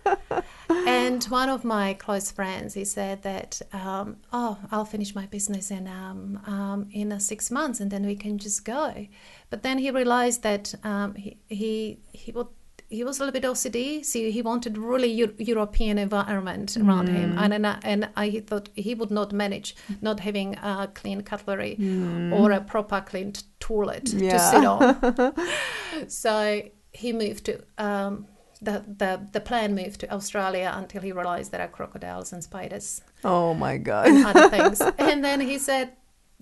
and 0.70 1.24
one 1.26 1.50
of 1.50 1.66
my 1.66 1.94
close 1.94 2.32
friends, 2.32 2.76
he 2.76 2.86
said 2.86 3.24
that, 3.24 3.62
um, 3.74 4.18
oh, 4.32 4.58
I'll 4.72 4.86
finish 4.86 5.14
my 5.14 5.26
business 5.26 5.70
in 5.70 5.88
um, 5.88 6.40
um, 6.46 6.88
in 6.94 7.12
uh, 7.12 7.20
six 7.20 7.52
months, 7.52 7.80
and 7.80 7.92
then 7.92 8.06
we 8.06 8.16
can 8.16 8.38
just 8.38 8.64
go. 8.64 9.08
But 9.50 9.64
then 9.64 9.80
he 9.80 9.92
realized 9.92 10.44
that 10.44 10.74
um, 10.84 11.16
he 11.16 11.38
he 11.50 12.00
he 12.14 12.32
would 12.32 12.48
he 12.92 13.04
was 13.04 13.20
a 13.20 13.26
little 13.26 13.40
bit 13.40 13.50
OCD, 13.50 14.06
so 14.06 14.20
he 14.20 14.42
wanted 14.42 14.78
really 14.78 15.12
Euro- 15.14 15.34
European 15.38 15.98
environment 15.98 16.76
around 16.78 17.08
mm. 17.08 17.14
him, 17.14 17.38
and 17.38 17.54
and, 17.54 17.66
I, 17.66 17.80
and 17.84 18.10
I 18.16 18.42
thought 18.42 18.70
he 18.76 18.94
would 18.94 19.12
not 19.12 19.32
manage 19.32 19.76
not 20.02 20.20
having 20.20 20.56
a 20.56 20.90
clean 20.94 21.22
cutlery 21.22 21.78
mm. 21.80 22.34
or 22.38 22.52
a 22.52 22.60
proper 22.60 23.02
clean 23.02 23.34
toilet 23.60 24.14
yeah. 24.14 24.32
to 24.34 24.40
sit 24.40 24.66
on. 24.66 26.08
so 26.10 26.62
he 26.92 27.14
moved 27.14 27.46
to 27.46 27.64
um, 27.78 28.28
the, 28.62 28.84
the 28.98 29.28
the 29.32 29.40
plan 29.40 29.74
moved 29.74 30.02
to 30.02 30.14
Australia 30.14 30.72
until 30.76 31.02
he 31.02 31.12
realized 31.12 31.52
there 31.52 31.62
are 31.62 31.68
crocodiles 31.68 32.34
and 32.34 32.44
spiders. 32.44 33.02
Oh 33.24 33.54
my 33.54 33.78
god! 33.78 34.08
And 34.08 34.26
other 34.26 34.50
things, 34.50 34.82
and 34.98 35.24
then 35.24 35.40
he 35.40 35.58
said, 35.58 35.94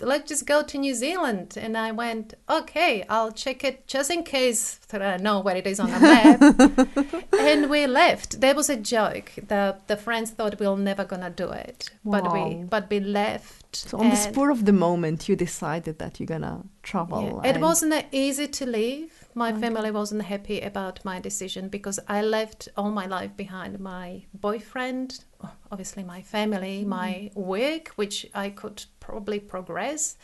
let's 0.01 0.29
just 0.29 0.45
go 0.45 0.63
to 0.63 0.77
New 0.77 0.93
Zealand. 0.93 1.57
And 1.57 1.77
I 1.77 1.91
went, 1.91 2.33
okay, 2.49 3.05
I'll 3.09 3.31
check 3.31 3.63
it 3.63 3.87
just 3.87 4.11
in 4.11 4.23
case 4.23 4.75
that 4.89 5.01
I 5.01 5.17
know 5.17 5.39
where 5.39 5.55
it 5.55 5.67
is 5.67 5.79
on 5.79 5.91
the 5.91 5.99
map. 5.99 7.33
and 7.39 7.69
we 7.69 7.87
left. 7.87 8.41
There 8.41 8.55
was 8.55 8.69
a 8.69 8.75
joke. 8.75 9.31
The 9.47 9.77
the 9.87 9.97
friends 9.97 10.31
thought 10.31 10.59
we 10.59 10.65
are 10.65 10.77
never 10.77 11.05
gonna 11.05 11.29
do 11.29 11.49
it, 11.51 11.89
wow. 12.03 12.21
but 12.21 12.33
we 12.33 12.63
but 12.63 12.89
we 12.89 12.99
left. 12.99 13.75
So 13.75 13.99
on 13.99 14.09
the 14.09 14.15
spur 14.15 14.49
of 14.49 14.65
the 14.65 14.73
moment, 14.73 15.29
you 15.29 15.35
decided 15.35 15.99
that 15.99 16.19
you're 16.19 16.27
gonna 16.27 16.63
travel. 16.83 17.41
Yeah. 17.43 17.51
It 17.51 17.59
wasn't 17.59 18.05
easy 18.11 18.47
to 18.47 18.65
leave. 18.65 19.18
My 19.35 19.51
okay. 19.51 19.61
family 19.61 19.91
wasn't 19.91 20.23
happy 20.23 20.59
about 20.61 21.05
my 21.05 21.19
decision 21.19 21.69
because 21.69 21.99
I 22.07 22.21
left 22.21 22.67
all 22.75 22.91
my 22.91 23.05
life 23.05 23.35
behind. 23.37 23.79
My 23.79 24.23
boyfriend, 24.33 25.23
obviously 25.71 26.03
my 26.03 26.21
family, 26.21 26.83
mm. 26.83 26.87
my 26.87 27.31
work, 27.35 27.89
which 27.95 28.25
I 28.33 28.49
could 28.49 28.85
probably 28.99 29.39
progress, 29.39 30.17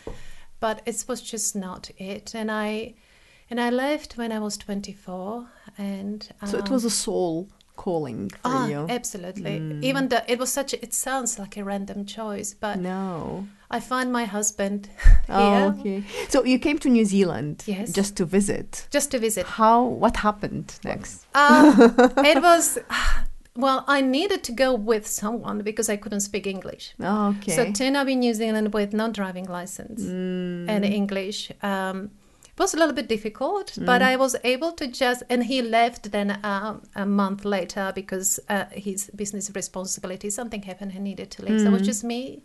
but 0.60 0.82
it 0.86 1.06
was 1.08 1.22
just 1.22 1.56
not 1.56 1.92
it. 1.98 2.34
And 2.34 2.52
I 2.52 2.96
and 3.50 3.62
I 3.62 3.70
left 3.70 4.18
when 4.18 4.32
I 4.32 4.40
was 4.40 4.58
24, 4.58 5.48
and 5.78 6.28
um, 6.42 6.50
so 6.50 6.58
it 6.58 6.70
was 6.70 6.84
a 6.84 6.90
soul 6.90 7.48
calling 7.76 8.30
for 8.30 8.40
Ah, 8.44 8.68
you. 8.68 8.88
absolutely. 8.90 9.60
Mm. 9.60 9.84
Even 9.84 10.08
though 10.08 10.22
it 10.28 10.40
was 10.40 10.52
such, 10.52 10.74
a, 10.74 10.82
it 10.82 10.94
sounds 10.94 11.38
like 11.38 11.58
a 11.58 11.64
random 11.64 12.06
choice, 12.06 12.54
but 12.54 12.80
no. 12.80 13.48
I 13.72 13.80
find 13.80 14.12
my 14.12 14.26
husband 14.26 14.90
Oh, 15.30 15.38
here 15.50 15.76
okay. 15.80 16.04
So 16.30 16.44
you 16.46 16.60
came 16.60 16.78
to 16.80 16.90
New 16.90 17.06
Zealand 17.06 17.64
Yes. 17.66 17.92
just 17.92 18.16
to 18.18 18.26
visit. 18.26 18.88
just 18.92 19.12
to 19.12 19.20
visit. 19.20 19.46
How? 19.46 19.84
What 19.84 20.18
happened 20.18 20.80
next? 20.84 21.26
Um, 21.34 21.76
it 22.32 22.42
was, 22.42 22.78
well, 23.56 23.84
I 23.88 24.02
needed 24.02 24.44
to 24.44 24.52
go 24.52 24.74
with 24.76 25.08
someone 25.08 25.62
because 25.64 25.90
I 25.90 25.98
couldn't 25.98 26.22
speak 26.22 26.46
English. 26.48 26.94
Oh, 27.00 27.30
okay. 27.38 27.56
So 27.56 27.72
turn 27.72 27.96
up 27.96 28.08
in 28.08 28.20
New 28.20 28.34
Zealand 28.34 28.74
with 28.74 28.94
no 28.94 29.10
driving 29.12 29.46
license 29.46 30.02
Mm. 30.04 30.70
and 30.70 30.86
English 30.86 31.52
um, 31.64 32.12
was 32.58 32.74
a 32.74 32.78
little 32.78 32.94
bit 32.96 33.08
difficult, 33.10 33.74
but 33.82 34.02
Mm. 34.02 34.06
I 34.12 34.16
was 34.16 34.36
able 34.44 34.72
to 34.74 34.88
just. 34.88 35.24
And 35.30 35.44
he 35.44 35.62
left 35.62 36.12
then 36.12 36.40
um, 36.44 36.84
a 36.96 37.06
month 37.06 37.44
later 37.46 37.92
because 37.96 38.40
uh, 38.48 38.66
his 38.72 39.10
business 39.16 39.50
responsibility, 39.56 40.30
something 40.30 40.62
happened, 40.64 40.92
he 40.94 41.00
needed 41.00 41.32
to 41.32 41.44
leave. 41.46 41.60
So 41.62 41.68
it 41.68 41.72
was 41.72 41.82
just 41.82 42.04
me 42.04 42.44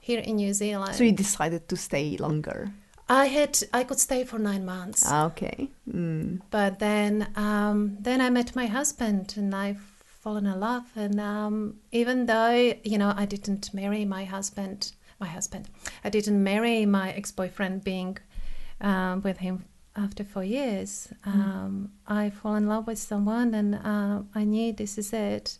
here 0.00 0.20
in 0.20 0.36
New 0.36 0.52
Zealand. 0.52 0.92
Mm. 0.92 0.98
So 0.98 1.04
you 1.04 1.12
decided 1.12 1.68
to 1.68 1.76
stay 1.76 2.16
longer. 2.16 2.70
I 3.08 3.26
had 3.26 3.58
I 3.72 3.82
could 3.84 3.98
stay 3.98 4.24
for 4.24 4.38
nine 4.38 4.64
months, 4.64 5.02
Ah, 5.06 5.26
okay. 5.26 5.68
Mm. 5.88 6.40
but 6.50 6.78
then 6.78 7.26
um, 7.36 7.96
then 8.00 8.20
I 8.20 8.30
met 8.30 8.54
my 8.54 8.66
husband 8.66 9.34
and 9.36 9.52
I've 9.54 9.82
fallen 10.22 10.46
in 10.46 10.60
love. 10.60 10.84
And 10.94 11.18
um, 11.20 11.78
even 11.90 12.26
though 12.26 12.74
you 12.84 12.98
know 12.98 13.12
I 13.16 13.26
didn't 13.26 13.74
marry 13.74 14.04
my 14.04 14.24
husband, 14.24 14.92
my 15.18 15.26
husband, 15.26 15.68
I 16.04 16.08
didn't 16.10 16.42
marry 16.42 16.86
my 16.86 17.10
ex 17.12 17.32
boyfriend, 17.32 17.82
being 17.82 18.18
um, 18.80 19.22
with 19.22 19.38
him 19.38 19.64
after 19.96 20.22
four 20.24 20.44
years. 20.44 21.08
Um, 21.26 21.90
I 22.06 22.30
fall 22.30 22.54
in 22.54 22.68
love 22.68 22.86
with 22.86 22.98
someone, 22.98 23.54
and 23.54 23.74
uh, 23.74 24.22
I 24.36 24.44
knew 24.44 24.72
this 24.72 24.98
is 24.98 25.12
it. 25.12 25.58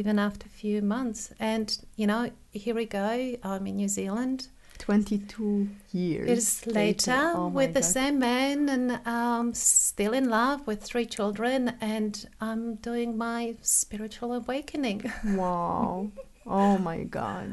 Even 0.00 0.18
after 0.18 0.46
a 0.46 0.54
few 0.62 0.80
months, 0.80 1.30
and 1.38 1.66
you 2.00 2.06
know, 2.06 2.22
here 2.52 2.74
we 2.74 2.86
go. 2.86 3.36
I'm 3.42 3.66
in 3.66 3.76
New 3.76 3.88
Zealand. 3.88 4.48
22 4.78 5.68
years 5.92 6.26
Years 6.26 6.66
later, 6.66 7.32
Oh 7.34 7.48
with 7.48 7.74
the 7.74 7.80
God. 7.80 7.92
same 7.98 8.18
man, 8.18 8.58
and 8.70 9.06
um, 9.06 9.52
still 9.52 10.14
in 10.14 10.30
love 10.30 10.66
with 10.66 10.82
three 10.82 11.04
children, 11.04 11.74
and 11.82 12.12
I'm 12.40 12.76
doing 12.76 13.18
my 13.18 13.56
spiritual 13.60 14.32
awakening. 14.32 15.00
Wow. 15.40 16.10
Oh 16.46 16.78
my 16.78 17.00
God. 17.04 17.50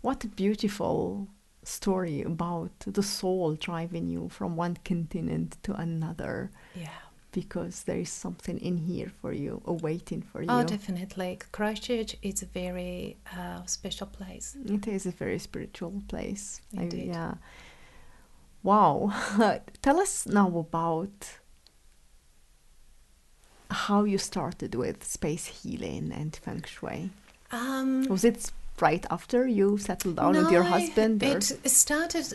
What 0.00 0.24
a 0.24 0.28
beautiful 0.28 1.28
story 1.62 2.22
about 2.22 2.72
the 2.86 3.02
soul 3.02 3.46
driving 3.68 4.06
you 4.14 4.30
from 4.30 4.56
one 4.56 4.76
continent 4.92 5.58
to 5.64 5.74
another 5.74 6.50
yeah. 6.74 6.88
Because 7.32 7.84
there 7.84 7.98
is 7.98 8.10
something 8.10 8.58
in 8.58 8.76
here 8.78 9.10
for 9.20 9.32
you, 9.32 9.62
awaiting 9.64 10.22
for 10.22 10.42
you. 10.42 10.48
Oh, 10.50 10.64
definitely. 10.64 11.38
Christchurch 11.52 12.16
is 12.22 12.42
a 12.42 12.46
very 12.46 13.16
uh, 13.36 13.64
special 13.66 14.06
place. 14.06 14.56
It 14.64 14.86
is 14.88 15.06
a 15.06 15.10
very 15.10 15.38
spiritual 15.38 16.02
place. 16.08 16.60
I- 16.76 16.82
Indeed. 16.82 17.08
yeah. 17.08 17.34
Wow. 18.62 19.12
Tell 19.82 20.00
us 20.00 20.26
now 20.26 20.48
about 20.58 21.38
how 23.70 24.04
you 24.04 24.18
started 24.18 24.74
with 24.74 25.04
space 25.04 25.46
healing 25.46 26.12
and 26.12 26.34
feng 26.36 26.62
shui. 26.64 27.10
Um, 27.52 28.06
Was 28.08 28.24
it 28.24 28.50
right 28.80 29.04
after 29.10 29.46
you 29.46 29.78
settled 29.78 30.16
down 30.16 30.36
with 30.36 30.50
your 30.50 30.64
no, 30.64 30.70
husband? 30.70 31.22
Or? 31.22 31.36
It 31.38 31.70
started 31.70 32.34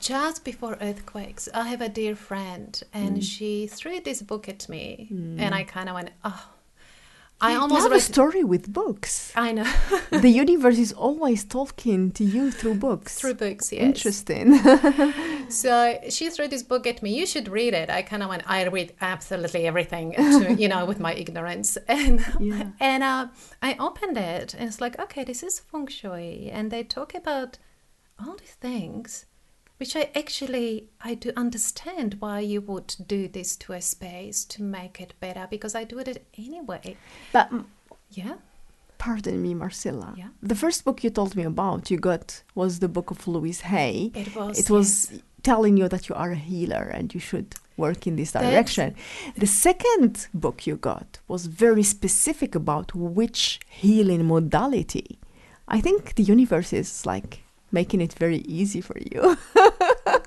just 0.00 0.44
before 0.44 0.76
earthquakes. 0.80 1.48
I 1.54 1.68
have 1.68 1.80
a 1.80 1.88
dear 1.88 2.14
friend, 2.16 2.80
and 2.92 3.18
Mm. 3.18 3.22
she 3.22 3.66
threw 3.66 4.00
this 4.00 4.22
book 4.22 4.48
at 4.48 4.68
me, 4.68 5.08
and 5.38 5.54
I 5.54 5.62
kind 5.64 5.88
of 5.88 5.94
went, 5.94 6.10
"Oh." 6.24 6.50
I 7.40 7.52
You 7.54 7.60
almost 7.62 7.82
have 7.82 7.92
a 7.92 8.00
story 8.00 8.44
with 8.44 8.72
books. 8.72 9.32
I 9.34 9.50
know 9.52 9.64
the 10.10 10.28
universe 10.28 10.78
is 10.78 10.92
always 10.92 11.44
talking 11.44 12.12
to 12.12 12.24
you 12.24 12.50
through 12.52 12.76
books. 12.76 13.18
through 13.18 13.34
books. 13.34 13.72
Yes. 13.72 13.82
Interesting. 13.82 14.46
So 15.48 15.98
she 16.08 16.30
threw 16.30 16.48
this 16.48 16.62
book 16.62 16.86
at 16.86 17.02
me. 17.02 17.10
You 17.20 17.26
should 17.26 17.48
read 17.48 17.74
it. 17.74 17.90
I 17.90 18.02
kind 18.02 18.22
of 18.22 18.28
went. 18.28 18.42
I 18.46 18.64
read 18.68 18.94
absolutely 19.00 19.66
everything, 19.66 20.12
to, 20.12 20.54
you 20.62 20.68
know, 20.68 20.86
with 20.86 20.98
my 21.00 21.12
ignorance, 21.14 21.76
and 21.88 22.24
Yeah. 22.40 22.70
and 22.80 23.02
uh, 23.02 23.26
I 23.62 23.76
opened 23.78 24.16
it, 24.16 24.54
and 24.54 24.68
it's 24.68 24.80
like, 24.80 24.98
okay, 24.98 25.22
this 25.24 25.42
is 25.42 25.60
feng 25.60 25.86
shui, 25.88 26.50
and 26.52 26.70
they 26.70 26.82
talk 26.84 27.14
about 27.14 27.58
all 28.18 28.36
these 28.36 28.56
things, 28.68 29.26
which 29.78 29.96
I 29.96 30.10
actually 30.14 30.88
I 31.02 31.14
do 31.14 31.30
understand 31.36 32.16
why 32.20 32.40
you 32.40 32.60
would 32.60 32.94
do 33.06 33.28
this 33.28 33.56
to 33.56 33.72
a 33.72 33.80
space 33.80 34.44
to 34.46 34.62
make 34.62 35.00
it 35.00 35.14
better 35.20 35.46
because 35.50 35.74
I 35.74 35.84
do 35.84 35.98
it 35.98 36.24
anyway. 36.38 36.96
but 37.32 37.50
Yeah. 38.10 38.34
pardon 38.98 39.42
me, 39.42 39.54
Marcela. 39.54 40.14
Yeah. 40.16 40.28
The 40.42 40.54
first 40.54 40.84
book 40.84 41.02
you 41.04 41.10
told 41.10 41.34
me 41.36 41.42
about 41.44 41.90
you 41.90 41.98
got 41.98 42.42
was 42.54 42.78
the 42.78 42.88
book 42.88 43.10
of 43.10 43.26
Louise 43.26 43.62
Hay. 43.62 44.10
It 44.14 44.34
was, 44.36 44.58
It 44.58 44.70
was 44.70 45.10
telling 45.42 45.76
you 45.76 45.88
that 45.88 46.08
you 46.08 46.14
are 46.14 46.32
a 46.32 46.36
healer 46.50 46.84
and 46.96 47.12
you 47.14 47.20
should 47.20 47.54
work 47.76 48.06
in 48.06 48.16
this 48.16 48.30
That's- 48.30 48.50
direction. 48.50 48.94
The 49.36 49.46
second 49.48 50.28
book 50.32 50.66
you 50.66 50.76
got 50.76 51.18
was 51.28 51.46
very 51.46 51.82
specific 51.82 52.54
about 52.54 52.94
which 52.94 53.60
healing 53.68 54.24
modality. 54.26 55.18
I 55.66 55.80
think 55.80 56.14
the 56.14 56.22
universe 56.22 56.72
is 56.72 57.04
like 57.04 57.42
making 57.72 58.00
it 58.00 58.12
very 58.14 58.38
easy 58.58 58.80
for 58.80 58.96
you. 59.12 59.36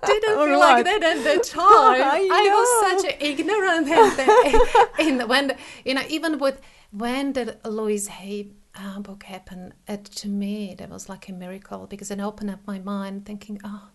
didn't 0.06 0.38
Or 0.38 0.48
feel 0.48 0.60
what? 0.60 0.86
like 0.86 0.86
that 0.86 1.04
at 1.04 1.24
the 1.24 1.40
time. 1.44 2.02
I 2.18 2.28
I, 2.32 2.44
was 2.58 3.02
such 3.02 3.14
an 3.14 3.18
ignorant 3.20 3.88
in 5.00 5.18
the, 5.20 5.28
when 5.28 5.48
the, 5.48 5.56
you 5.86 5.94
know 5.94 6.04
even 6.10 6.40
with 6.40 6.62
when 6.92 7.34
the 7.34 7.58
Louise 7.66 8.08
Hay 8.08 8.52
uh, 8.76 9.00
book 9.00 9.24
happened, 9.24 9.74
it, 9.88 10.06
to 10.06 10.28
me 10.28 10.76
that 10.78 10.90
was 10.90 11.10
like 11.10 11.28
a 11.30 11.34
miracle 11.34 11.88
because 11.88 12.12
it 12.12 12.20
opened 12.20 12.50
up 12.52 12.60
my 12.66 12.80
mind, 12.80 13.26
thinking, 13.26 13.60
oh. 13.64 13.90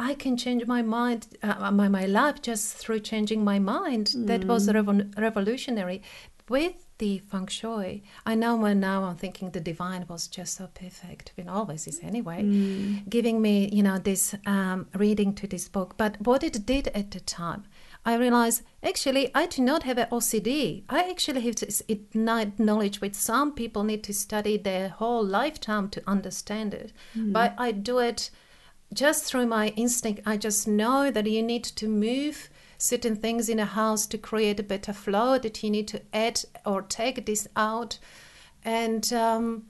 I 0.00 0.14
can 0.14 0.36
change 0.36 0.64
my 0.66 0.80
mind, 0.80 1.26
uh, 1.42 1.72
my, 1.72 1.88
my 1.88 2.06
life 2.06 2.40
just 2.40 2.76
through 2.76 3.00
changing 3.00 3.42
my 3.42 3.58
mind. 3.58 4.12
That 4.14 4.44
was 4.44 4.68
revol- 4.68 5.12
revolutionary. 5.18 6.02
With 6.48 6.86
the 6.98 7.18
feng 7.18 7.46
shui, 7.46 8.02
I 8.26 8.34
know 8.34 8.56
when 8.56 8.80
now 8.80 9.04
I'm 9.04 9.16
thinking 9.16 9.50
the 9.50 9.60
divine 9.60 10.06
was 10.08 10.26
just 10.26 10.56
so 10.56 10.68
perfect. 10.74 11.32
It 11.36 11.48
always 11.48 11.86
is 11.86 12.00
anyway 12.02 12.42
giving 13.08 13.40
me, 13.40 13.68
you 13.72 13.82
know, 13.82 13.98
this 13.98 14.34
um, 14.46 14.86
reading 14.94 15.34
to 15.34 15.46
this 15.46 15.68
book. 15.68 15.96
But 15.96 16.20
what 16.20 16.42
it 16.42 16.66
did 16.66 16.88
at 16.88 17.10
the 17.10 17.20
time, 17.20 17.64
I 18.04 18.16
realized 18.16 18.62
actually 18.82 19.30
I 19.34 19.46
do 19.46 19.62
not 19.62 19.82
have 19.82 19.98
an 19.98 20.08
OCD. 20.10 20.84
I 20.88 21.08
actually 21.10 21.42
have 21.42 21.56
this 21.56 21.82
innate 21.88 22.58
knowledge 22.58 23.00
which 23.00 23.14
some 23.14 23.52
people 23.52 23.84
need 23.84 24.02
to 24.04 24.14
study 24.14 24.56
their 24.56 24.88
whole 24.88 25.24
lifetime 25.24 25.88
to 25.90 26.02
understand 26.06 26.74
it. 26.74 26.92
But 27.14 27.54
I 27.58 27.72
do 27.72 27.98
it 27.98 28.30
just 28.92 29.24
through 29.24 29.46
my 29.46 29.68
instinct. 29.76 30.22
I 30.24 30.36
just 30.36 30.66
know 30.66 31.10
that 31.10 31.26
you 31.26 31.42
need 31.42 31.64
to 31.64 31.88
move 31.88 32.48
certain 32.78 33.16
things 33.16 33.48
in 33.48 33.58
a 33.58 33.64
house 33.66 34.06
to 34.06 34.18
create 34.18 34.58
a 34.60 34.62
better 34.62 34.92
flow, 34.92 35.38
that 35.38 35.62
you 35.62 35.70
need 35.70 35.88
to 35.88 36.00
add 36.12 36.40
or 36.64 36.82
take 36.82 37.26
this 37.26 37.46
out. 37.56 37.98
And 38.64 39.12
um, 39.12 39.66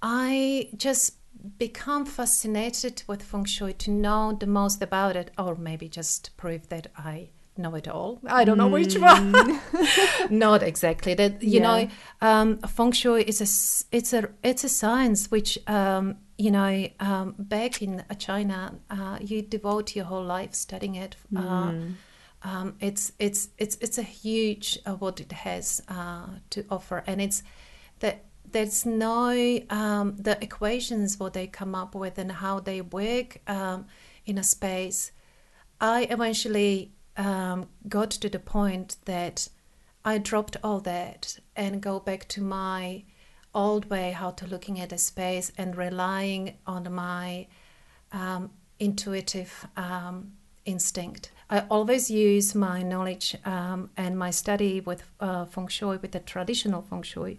I 0.00 0.68
just 0.76 1.14
become 1.58 2.06
fascinated 2.06 3.02
with 3.06 3.22
feng 3.22 3.44
shui 3.44 3.72
to 3.74 3.90
know 3.90 4.32
the 4.32 4.46
most 4.46 4.82
about 4.82 5.16
it, 5.16 5.30
or 5.36 5.56
maybe 5.56 5.88
just 5.88 6.36
prove 6.36 6.68
that 6.68 6.86
I 6.96 7.30
know 7.56 7.74
it 7.74 7.88
all. 7.88 8.20
I 8.26 8.44
don't 8.44 8.58
know 8.58 8.68
which 8.68 8.96
one. 8.98 9.60
Not 10.30 10.62
exactly. 10.62 11.14
That 11.14 11.42
you 11.42 11.60
Yeah. 11.60 11.62
know, 11.62 11.88
um, 12.20 12.58
feng 12.58 12.92
shui 12.92 13.22
is 13.24 13.40
a 13.40 13.96
it's 13.96 14.12
a 14.12 14.28
it's 14.42 14.64
a 14.64 14.68
science 14.68 15.30
which 15.30 15.58
um, 15.68 16.16
you 16.38 16.50
know 16.50 16.88
um, 17.00 17.34
back 17.38 17.82
in 17.82 18.04
China 18.18 18.74
uh, 18.90 19.18
you 19.20 19.42
devote 19.42 19.96
your 19.96 20.06
whole 20.06 20.24
life 20.24 20.54
studying 20.54 20.94
it. 20.94 21.16
Uh, 21.36 21.72
um, 22.44 22.76
it's 22.80 23.12
it's 23.18 23.48
it's 23.58 23.76
it's 23.80 23.98
a 23.98 24.02
huge 24.02 24.78
uh, 24.84 24.94
what 24.94 25.20
it 25.20 25.32
has 25.32 25.80
uh, 25.88 26.26
to 26.50 26.64
offer, 26.70 27.04
and 27.06 27.20
it's 27.20 27.42
that 28.00 28.24
there's 28.50 28.84
no 28.84 29.60
um, 29.70 30.16
the 30.18 30.36
equations 30.42 31.18
what 31.18 31.32
they 31.32 31.46
come 31.46 31.74
up 31.74 31.94
with 31.94 32.18
and 32.18 32.32
how 32.32 32.60
they 32.60 32.80
work 32.80 33.38
um, 33.46 33.86
in 34.26 34.38
a 34.38 34.44
space. 34.44 35.12
I 35.80 36.04
eventually 36.10 36.92
um, 37.16 37.68
got 37.88 38.10
to 38.10 38.28
the 38.28 38.38
point 38.38 38.96
that 39.04 39.48
I 40.04 40.18
dropped 40.18 40.56
all 40.64 40.80
that 40.80 41.38
and 41.54 41.80
go 41.80 42.00
back 42.00 42.26
to 42.28 42.42
my 42.42 43.04
old 43.54 43.90
way 43.90 44.12
how 44.12 44.30
to 44.30 44.46
looking 44.46 44.80
at 44.80 44.92
a 44.92 44.98
space 44.98 45.52
and 45.58 45.76
relying 45.76 46.56
on 46.66 46.92
my 46.92 47.46
um, 48.12 48.50
intuitive 48.78 49.66
um, 49.76 50.32
instinct. 50.64 51.30
I 51.52 51.64
always 51.68 52.10
use 52.10 52.54
my 52.54 52.82
knowledge 52.82 53.36
um, 53.44 53.90
and 53.98 54.18
my 54.18 54.30
study 54.30 54.80
with 54.80 55.02
uh, 55.20 55.44
feng 55.44 55.68
shui, 55.68 55.98
with 55.98 56.12
the 56.12 56.20
traditional 56.20 56.80
feng 56.80 57.02
shui, 57.02 57.38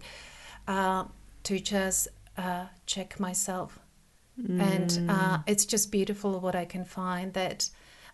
uh, 0.68 1.04
to 1.42 1.58
just 1.58 2.06
uh, 2.38 2.66
check 2.86 3.18
myself. 3.18 3.80
And 4.60 5.10
uh, 5.10 5.38
it's 5.48 5.64
just 5.64 5.90
beautiful 5.90 6.38
what 6.38 6.54
I 6.54 6.64
can 6.64 6.84
find 6.84 7.32
that 7.32 7.68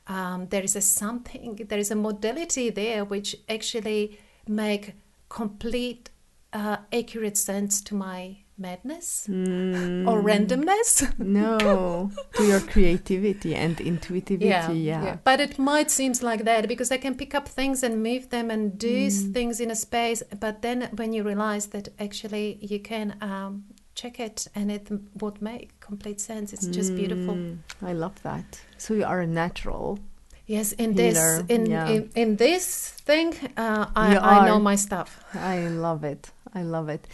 um, 0.07 0.47
there 0.49 0.63
is 0.63 0.75
a 0.75 0.81
something, 0.81 1.67
there 1.69 1.79
is 1.79 1.91
a 1.91 1.97
modality 1.97 2.71
there 2.71 3.05
which 3.05 3.37
actually 3.49 4.19
make 4.49 4.95
complete 5.29 6.09
uh, 6.55 6.79
accurate 6.93 7.37
sense 7.37 7.83
to 7.83 7.95
my 7.95 8.39
madness 8.61 9.27
Mm. 9.29 10.07
or 10.09 10.23
randomness. 10.23 10.91
no, 11.19 12.11
to 12.37 12.45
your 12.45 12.61
creativity 12.61 13.55
and 13.55 13.81
intuitivity. 13.81 14.79
Yeah. 14.81 15.17
But 15.25 15.41
it 15.41 15.59
might 15.59 15.91
seems 15.91 16.23
like 16.23 16.45
that 16.45 16.69
because 16.69 16.91
I 16.93 16.99
can 16.99 17.15
pick 17.15 17.35
up 17.35 17.49
things 17.49 17.83
and 17.83 18.03
move 18.03 18.29
them 18.31 18.51
and 18.51 18.79
do 18.79 19.07
Mm. 19.09 19.33
things 19.33 19.61
in 19.61 19.71
a 19.71 19.77
space. 19.77 20.23
But 20.39 20.63
then 20.63 20.89
when 20.97 21.13
you 21.13 21.23
realize 21.25 21.67
that 21.69 21.89
actually 21.99 22.59
you 22.61 22.79
can 22.81 23.15
um, 23.21 23.65
check 23.95 24.21
it 24.21 24.49
and 24.55 24.71
it 24.71 24.89
would 25.21 25.41
make 25.43 25.69
complete 25.81 26.21
sense. 26.21 26.53
It's 26.53 26.67
just 26.67 26.95
beautiful. 26.95 27.35
Mm, 27.35 27.59
I 27.83 27.93
love 27.93 28.23
that. 28.23 28.61
So 28.79 28.95
you 28.95 29.05
are 29.05 29.21
a 29.21 29.27
natural. 29.27 29.99
Yes, 30.47 30.73
in 30.73 30.95
Healer, 30.95 31.43
this 31.43 31.45
in, 31.49 31.67
yeah. 31.67 31.89
in 31.89 32.11
in 32.23 32.37
this 32.37 32.91
thing, 33.07 33.35
uh, 33.57 33.87
I, 33.95 34.17
I 34.19 34.47
know 34.49 34.59
my 34.59 34.77
stuff. 34.77 35.11
I 35.35 35.69
love 35.69 36.03
it. 36.03 36.33
I 36.55 36.63
love 36.63 36.89
it. 36.89 37.07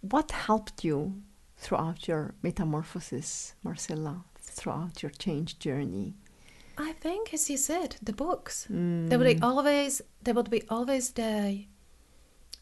What 0.00 0.30
helped 0.30 0.84
you 0.84 1.22
throughout 1.56 2.06
your 2.08 2.34
metamorphosis, 2.42 3.54
Marcela, 3.62 4.24
throughout 4.40 5.02
your 5.02 5.10
change 5.10 5.58
journey? 5.58 6.14
I 6.76 6.92
think, 6.92 7.34
as 7.34 7.50
you 7.50 7.56
said, 7.56 7.96
the 8.02 8.12
books. 8.12 8.68
Mm. 8.70 9.08
There 9.08 9.18
would 9.18 9.36
be 9.36 9.42
always 9.42 10.00
there 10.22 10.34
would 10.34 10.50
be 10.50 10.62
always 10.68 11.10
the 11.10 11.64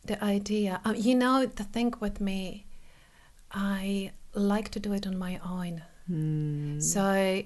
the 0.05 0.23
idea. 0.25 0.81
Um, 0.85 0.95
you 0.97 1.15
know, 1.15 1.45
the 1.47 1.65
thing 1.65 1.93
with 2.01 2.21
me, 2.21 2.67
I 3.53 4.13
like 4.35 4.71
to 4.71 4.81
do 4.81 4.93
it 4.95 5.07
on 5.07 5.19
my 5.19 5.39
own. 5.45 5.83
Mm. 6.11 6.83
So 6.83 7.43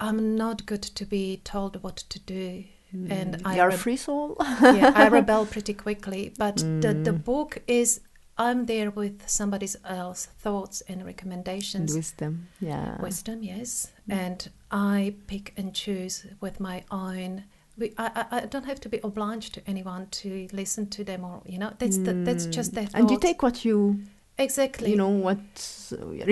I'm 0.00 0.36
not 0.36 0.66
good 0.66 0.82
to 0.82 1.04
be 1.06 1.40
told 1.44 1.80
what 1.84 1.96
to 1.96 2.18
do, 2.18 2.64
and 2.92 3.40
I 3.44 3.56
You're 3.56 3.66
a 3.68 3.70
reb- 3.70 3.78
free 3.78 3.96
soul. 3.96 4.36
yeah, 4.60 4.92
I 4.96 5.06
rebel 5.18 5.46
pretty 5.46 5.74
quickly. 5.74 6.32
But 6.36 6.56
the 6.56 6.92
the 7.08 7.12
Mm. 7.12 7.24
book 7.24 7.58
is 7.68 8.00
I'm 8.42 8.66
there 8.66 8.90
with 8.90 9.28
somebody 9.28 9.68
else's 9.84 10.26
thoughts 10.44 10.80
and 10.88 11.02
and 11.02 11.06
recommendations. 11.06 11.94
wisdom. 11.94 12.48
Yeah. 12.60 13.00
Wisdom, 13.00 13.42
yes, 13.42 13.92
and 14.08 14.48
I 14.70 15.14
pick 15.26 15.52
and 15.56 15.74
choose 15.74 16.26
with 16.40 16.60
my 16.60 16.84
own. 16.90 17.44
We, 17.78 17.92
I, 17.98 18.26
I, 18.30 18.40
don't 18.46 18.66
have 18.66 18.80
to 18.80 18.88
be 18.88 19.00
obliged 19.02 19.54
to 19.54 19.62
anyone 19.66 20.06
to 20.22 20.48
listen 20.52 20.88
to 20.90 21.04
them, 21.04 21.24
or 21.24 21.42
you 21.46 21.58
know, 21.58 21.72
that's 21.78 21.98
the, 21.98 22.12
that's 22.12 22.46
just 22.46 22.74
Mm. 22.74 22.90
And 22.94 23.10
you 23.10 23.18
take 23.18 23.42
what 23.42 23.64
you, 23.64 24.02
exactly. 24.38 24.90
you 24.90 24.96
know, 24.96 25.08
what 25.08 25.38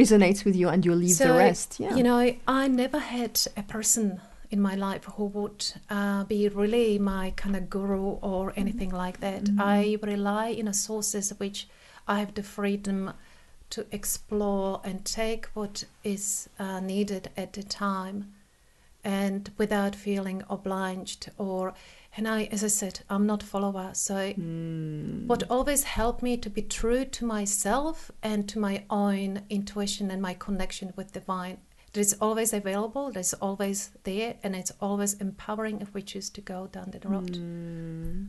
resonates 0.03 0.45
with 0.45 0.57
you 0.57 0.69
and 0.69 0.85
you 0.85 0.95
leave 0.95 1.19
the 1.19 1.33
rest. 1.33 1.81
Yeah. 1.81 1.95
You 1.97 2.03
know, 2.03 2.35
I 2.47 2.69
never 2.69 2.99
had 2.99 3.41
a 3.57 3.63
person 3.63 4.21
in 4.51 4.61
my 4.61 4.75
life 4.75 5.05
who 5.05 5.27
would 5.27 5.65
uh, 5.89 6.25
be 6.25 6.49
really 6.49 6.99
my 6.99 7.33
kind 7.37 7.57
of 7.57 7.71
guru 7.71 8.19
or 8.21 8.53
anything 8.57 8.91
like 8.91 9.21
that. 9.21 9.45
Mm-hmm. 9.45 9.61
I 9.61 9.97
rely 10.03 10.49
in 10.49 10.69
a 10.69 10.75
sources 10.75 11.31
which 11.39 11.69
I 12.11 12.19
have 12.19 12.35
the 12.35 12.43
freedom 12.43 13.13
to 13.71 13.87
explore 13.93 14.81
and 14.83 15.05
take 15.05 15.47
what 15.55 15.85
is 16.03 16.49
uh, 16.59 16.81
needed 16.81 17.31
at 17.37 17.53
the 17.53 17.63
time 17.63 18.33
and 19.05 19.51
without 19.57 19.95
feeling 19.95 20.43
obliged 20.51 21.31
or 21.39 21.73
and 22.17 22.27
I 22.27 22.49
as 22.53 22.65
I 22.65 22.69
said 22.69 23.01
I'm 23.09 23.27
not 23.27 23.43
follower 23.43 23.91
so 23.95 24.17
Mm. 24.33 25.27
what 25.29 25.45
always 25.49 25.85
helped 25.85 26.23
me 26.23 26.37
to 26.39 26.51
be 26.51 26.63
true 26.63 27.05
to 27.05 27.25
myself 27.25 28.11
and 28.23 28.49
to 28.49 28.59
my 28.59 28.85
own 28.91 29.43
intuition 29.49 30.11
and 30.11 30.21
my 30.21 30.35
connection 30.35 30.93
with 30.97 31.13
the 31.13 31.21
divine. 31.21 31.59
That 31.93 32.01
is 32.01 32.17
always 32.21 32.53
available, 32.53 33.11
that's 33.13 33.35
always 33.35 33.91
there, 34.05 34.35
and 34.43 34.55
it's 34.55 34.73
always 34.81 35.15
empowering 35.15 35.81
if 35.81 35.93
we 35.95 36.03
choose 36.03 36.31
to 36.31 36.41
go 36.41 36.69
down 36.69 36.91
that 36.93 37.05
road. 37.05 37.33
Mm. 37.33 38.29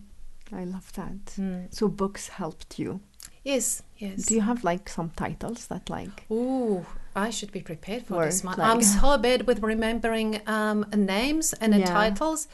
I 0.52 0.63
love 0.65 0.91
that. 0.94 1.26
Mm. 1.38 1.74
So 1.74 1.88
books 1.88 2.28
helped 2.30 2.80
you. 2.80 3.02
Yes, 3.44 3.82
yes. 3.98 4.26
Do 4.26 4.36
you 4.36 4.42
have 4.42 4.64
like 4.64 4.88
some 4.90 5.10
titles 5.16 5.68
that 5.68 5.90
like? 5.90 6.26
Ooh, 6.32 6.86
I 7.16 7.30
should 7.32 7.52
be 7.52 7.62
prepared 7.62 8.06
for 8.06 8.24
this 8.26 8.44
one. 8.44 8.58
like- 8.58 8.68
I'm 8.70 8.82
so 8.82 9.18
bad 9.18 9.48
with 9.48 9.64
remembering 9.64 10.42
um, 10.48 10.86
names 10.96 11.54
and 11.54 11.74
Yeah. 11.76 11.86
titles. 11.86 12.48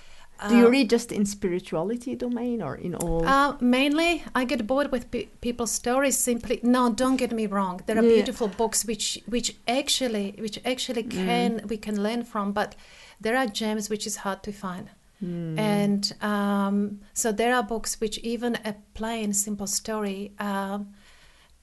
Do 0.50 0.56
you 0.56 0.68
Uh, 0.68 0.70
read 0.70 0.90
just 0.92 1.12
in 1.12 1.26
spirituality 1.26 2.16
domain 2.16 2.62
or 2.62 2.76
in 2.76 2.94
all? 2.94 3.26
Uh, 3.26 3.58
mainly, 3.60 4.24
I 4.36 4.46
get 4.46 4.68
bored 4.68 4.92
with 4.92 5.10
pe- 5.10 5.30
people's 5.42 5.72
stories. 5.72 6.16
Simply, 6.16 6.60
no, 6.62 6.92
don't 6.92 7.18
get 7.18 7.32
me 7.32 7.48
wrong. 7.48 7.82
There 7.88 7.98
are 7.98 8.04
Yeah. 8.04 8.14
beautiful 8.18 8.48
books 8.48 8.86
which, 8.86 9.20
which 9.28 9.56
actually, 9.68 10.36
which 10.38 10.60
actually 10.64 11.04
Mm. 11.06 11.12
can 11.26 11.62
we 11.68 11.78
can 11.78 11.96
learn 12.04 12.24
from, 12.24 12.52
but 12.54 12.76
there 13.20 13.36
are 13.36 13.48
gems 13.48 13.90
which 13.90 14.06
is 14.06 14.18
hard 14.18 14.44
to 14.44 14.52
find. 14.52 14.86
Mm. 15.24 15.60
And 15.60 16.16
um, 16.22 17.02
so 17.14 17.32
there 17.32 17.56
are 17.56 17.64
books 17.64 18.00
which 18.00 18.18
even 18.20 18.56
a 18.66 18.76
plain, 18.94 19.34
simple 19.34 19.68
story. 19.68 20.34
Um, 20.40 20.94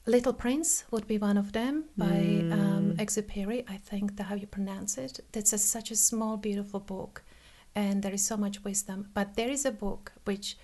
Little 0.07 0.33
Prince 0.33 0.83
would 0.91 1.07
be 1.07 1.17
one 1.17 1.37
of 1.37 1.51
them 1.51 1.85
by 1.97 2.05
um, 2.51 2.75
Mm. 2.85 2.97
Exupéry. 2.97 3.63
I 3.67 3.77
think 3.77 4.15
that 4.15 4.25
how 4.25 4.35
you 4.35 4.47
pronounce 4.47 4.97
it. 4.97 5.19
That's 5.31 5.53
a, 5.53 5.57
such 5.57 5.91
a 5.91 5.95
small, 5.95 6.37
beautiful 6.37 6.79
book, 6.79 7.23
and 7.73 8.03
there 8.03 8.13
is 8.13 8.25
so 8.25 8.37
much 8.37 8.63
wisdom. 8.63 9.09
But 9.13 9.35
there 9.35 9.49
is 9.49 9.65
a 9.65 9.71
book 9.71 10.11
which 10.25 10.57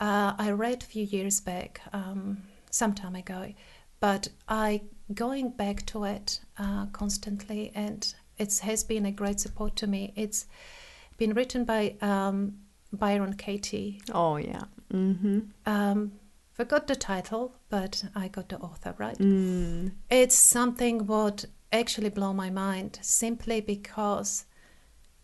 uh, 0.00 0.34
I 0.38 0.50
read 0.50 0.82
a 0.82 0.86
few 0.86 1.04
years 1.04 1.40
back, 1.40 1.80
um, 1.92 2.42
some 2.70 2.92
time 2.94 3.14
ago, 3.16 3.54
but 4.00 4.28
I 4.48 4.82
going 5.14 5.50
back 5.50 5.86
to 5.86 6.04
it 6.04 6.40
uh, 6.58 6.86
constantly, 6.92 7.72
and 7.74 8.14
it 8.38 8.58
has 8.58 8.84
been 8.84 9.06
a 9.06 9.12
great 9.12 9.40
support 9.40 9.76
to 9.76 9.86
me. 9.86 10.12
It's 10.16 10.46
been 11.16 11.32
written 11.34 11.64
by 11.64 11.96
um, 12.00 12.54
Byron 12.92 13.34
Katie. 13.34 14.00
oh 14.12 14.36
yeah. 14.36 14.62
Mm-hmm. 14.92 15.40
Um, 15.66 16.12
forgot 16.52 16.86
the 16.86 16.94
title, 16.96 17.54
but 17.68 18.04
I 18.14 18.28
got 18.28 18.48
the 18.48 18.58
author 18.58 18.94
right. 18.98 19.18
Mm. 19.18 19.92
It's 20.10 20.36
something 20.36 21.06
what 21.06 21.44
actually 21.72 22.10
blow 22.10 22.32
my 22.32 22.50
mind 22.50 22.98
simply 23.02 23.60
because, 23.60 24.44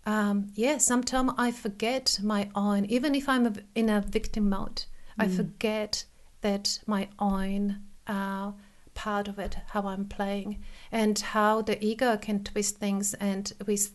um, 0.07 0.49
yeah, 0.55 0.79
sometimes 0.79 1.33
I 1.39 1.53
forget 1.53 2.19
my 2.23 2.51
own, 2.55 2.85
even 2.87 3.15
if 3.15 3.29
I'm 3.29 3.47
a, 3.47 3.53
in 3.77 3.89
a 3.89 4.01
victim 4.01 4.49
mode, 4.49 4.85
I 5.19 5.29
forget 5.29 6.05
that 6.41 6.81
my 6.87 7.09
own 7.19 7.83
uh, 8.07 8.53
part 8.95 9.29
of 9.29 9.39
it, 9.39 9.57
how 9.69 9.87
I'm 9.87 10.07
playing, 10.07 10.65
and 10.91 11.19
how 11.19 11.63
the 11.63 11.83
ego 11.85 12.17
can 12.17 12.43
twist 12.43 12.79
things, 12.79 13.13
and 13.15 13.53
s- 13.69 13.91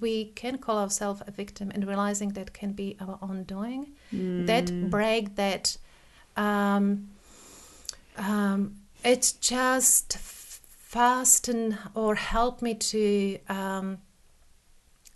we 0.00 0.26
can 0.34 0.58
call 0.58 0.78
ourselves 0.78 1.22
a 1.26 1.30
victim, 1.30 1.70
and 1.74 1.86
realizing 1.86 2.30
that 2.30 2.52
can 2.52 2.72
be 2.72 2.96
our 3.00 3.18
own 3.22 3.44
doing. 3.44 3.92
That 4.46 4.90
break, 4.90 5.36
that 5.36 5.76
um, 6.36 7.08
um, 8.16 8.76
it 9.04 9.34
just 9.40 10.18
fasten 10.18 11.78
or 11.94 12.14
help 12.14 12.62
me 12.62 12.74
to 12.74 13.38
um, 13.48 13.98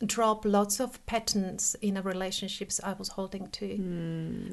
drop 0.04 0.44
lots 0.44 0.80
of 0.80 1.04
patterns 1.06 1.76
in 1.82 1.94
the 1.94 2.02
relationships 2.02 2.80
I 2.82 2.94
was 2.94 3.08
holding 3.08 3.48
to. 3.48 3.66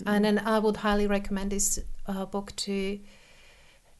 And 0.06 0.26
then 0.26 0.40
I 0.40 0.60
would 0.60 0.78
highly 0.78 1.08
recommend 1.08 1.52
this 1.52 1.80
uh, 2.06 2.26
book 2.26 2.56
to 2.58 3.00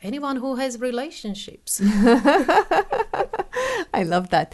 anyone 0.02 0.36
who 0.38 0.56
has 0.56 0.80
relationships. 0.80 1.82
I 3.94 4.04
love 4.06 4.30
that. 4.30 4.54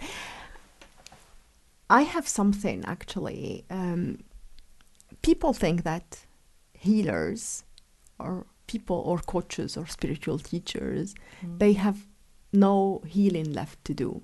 I 1.89 2.03
have 2.03 2.27
something 2.27 2.83
actually. 2.85 3.65
Um, 3.69 4.23
people 5.21 5.53
think 5.53 5.83
that 5.83 6.25
healers 6.73 7.63
or 8.19 8.45
people 8.67 8.97
or 9.05 9.19
coaches 9.19 9.77
or 9.77 9.85
spiritual 9.87 10.39
teachers 10.39 11.13
they 11.57 11.73
have 11.73 12.05
no 12.53 13.01
healing 13.07 13.51
left 13.51 13.83
to 13.85 13.93
do. 13.93 14.21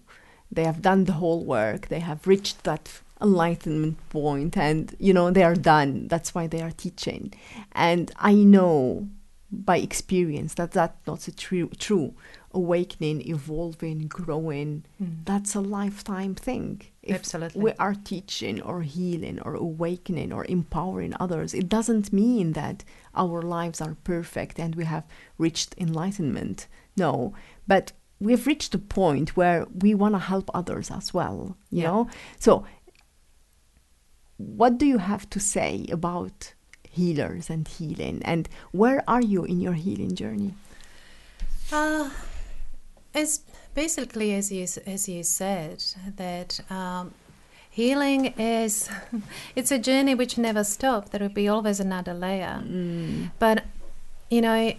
They 0.51 0.63
have 0.63 0.81
done 0.81 1.05
the 1.05 1.13
whole 1.13 1.43
work. 1.43 1.87
They 1.87 1.99
have 1.99 2.27
reached 2.27 2.63
that 2.63 3.01
enlightenment 3.21 3.97
point 4.09 4.55
and 4.55 4.95
you 4.99 5.13
know 5.13 5.31
they 5.31 5.43
are 5.43 5.55
done. 5.55 6.07
That's 6.07 6.33
why 6.33 6.47
they 6.47 6.61
are 6.61 6.71
teaching. 6.71 7.33
And 7.73 8.11
I 8.17 8.33
know 8.33 9.09
by 9.51 9.77
experience 9.79 10.53
that 10.55 10.71
that's 10.71 11.07
not 11.07 11.27
true 11.35 11.69
true 11.79 12.13
awakening 12.51 13.21
evolving 13.29 14.07
growing. 14.07 14.83
That's 14.99 15.53
a 15.55 15.62
lifetime 15.62 16.33
thing. 16.35 16.81
If 17.03 17.15
Absolutely. 17.17 17.62
we 17.62 17.71
are 17.79 17.93
teaching 17.95 18.62
or 18.62 18.81
healing 18.81 19.39
or 19.41 19.53
awakening 19.55 20.33
or 20.33 20.45
empowering 20.45 21.13
others 21.19 21.53
it 21.53 21.69
doesn't 21.69 22.12
mean 22.12 22.53
that 22.53 22.83
our 23.15 23.41
lives 23.41 23.81
are 23.81 23.95
perfect 24.03 24.59
and 24.59 24.75
we 24.75 24.85
have 24.85 25.05
reached 25.38 25.75
enlightenment. 25.77 26.67
No. 26.97 27.33
But 27.67 27.91
we've 28.19 28.45
reached 28.47 28.73
a 28.75 28.79
point 28.79 29.38
where 29.38 29.65
we 29.83 29.93
want 29.93 30.15
to 30.15 30.19
help 30.19 30.49
others 30.53 30.89
as 30.91 31.13
well 31.13 31.55
you 31.71 31.81
Yeah. 31.83 31.88
know? 31.89 32.09
So 32.39 32.65
what 34.38 34.77
do 34.77 34.85
you 34.85 34.97
have 34.99 35.29
to 35.31 35.39
say 35.39 35.85
about 35.91 36.53
healers 36.89 37.49
and 37.49 37.67
healing? 37.67 38.21
And 38.23 38.47
where 38.71 39.03
are 39.07 39.21
you 39.21 39.43
in 39.45 39.62
your 39.62 39.73
healing 39.73 40.15
journey? 40.15 40.53
Uh, 41.71 42.09
it's 43.13 43.41
basically 43.73 44.33
as 44.33 44.51
you 44.51 44.63
as 44.85 45.09
you 45.09 45.23
said 45.23 45.83
that 46.17 46.59
um, 46.69 47.13
healing 47.69 48.27
is 48.37 48.89
it's 49.55 49.71
a 49.71 49.79
journey 49.79 50.15
which 50.15 50.37
never 50.37 50.63
stops. 50.63 51.09
There 51.09 51.21
will 51.21 51.29
be 51.29 51.47
always 51.47 51.79
another 51.79 52.13
layer. 52.13 52.61
Mm. 52.63 53.31
But 53.39 53.65
you 54.29 54.41
know, 54.41 54.73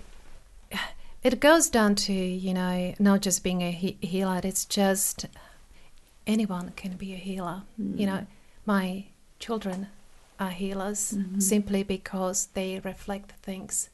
it 1.22 1.40
goes 1.40 1.68
down 1.68 1.94
to 2.06 2.12
you 2.12 2.54
know 2.54 2.94
not 2.98 3.22
just 3.22 3.42
being 3.42 3.62
a 3.62 3.70
he- 3.70 3.98
healer. 4.00 4.40
It's 4.44 4.64
just 4.64 5.26
anyone 6.26 6.72
can 6.76 6.96
be 6.96 7.12
a 7.14 7.16
healer. 7.16 7.62
Mm. 7.80 7.98
You 7.98 8.06
know, 8.06 8.26
my 8.66 9.06
children 9.38 9.88
are 10.38 10.50
healers 10.50 11.12
mm-hmm. 11.12 11.40
simply 11.40 11.82
because 11.82 12.48
they 12.54 12.80
reflect 12.82 13.32
things 13.42 13.90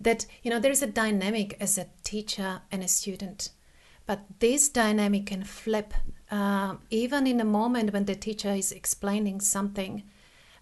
that 0.00 0.26
you 0.42 0.50
know 0.50 0.58
there 0.58 0.72
is 0.72 0.82
a 0.82 0.86
dynamic 0.86 1.56
as 1.60 1.78
a 1.78 1.86
teacher 2.02 2.60
and 2.72 2.82
a 2.82 2.88
student 2.88 3.50
but 4.06 4.20
this 4.38 4.68
dynamic 4.68 5.26
can 5.26 5.44
flip 5.44 5.92
um, 6.30 6.80
even 6.90 7.26
in 7.26 7.40
a 7.40 7.44
moment 7.44 7.92
when 7.92 8.04
the 8.04 8.14
teacher 8.14 8.50
is 8.50 8.72
explaining 8.72 9.40
something 9.40 10.02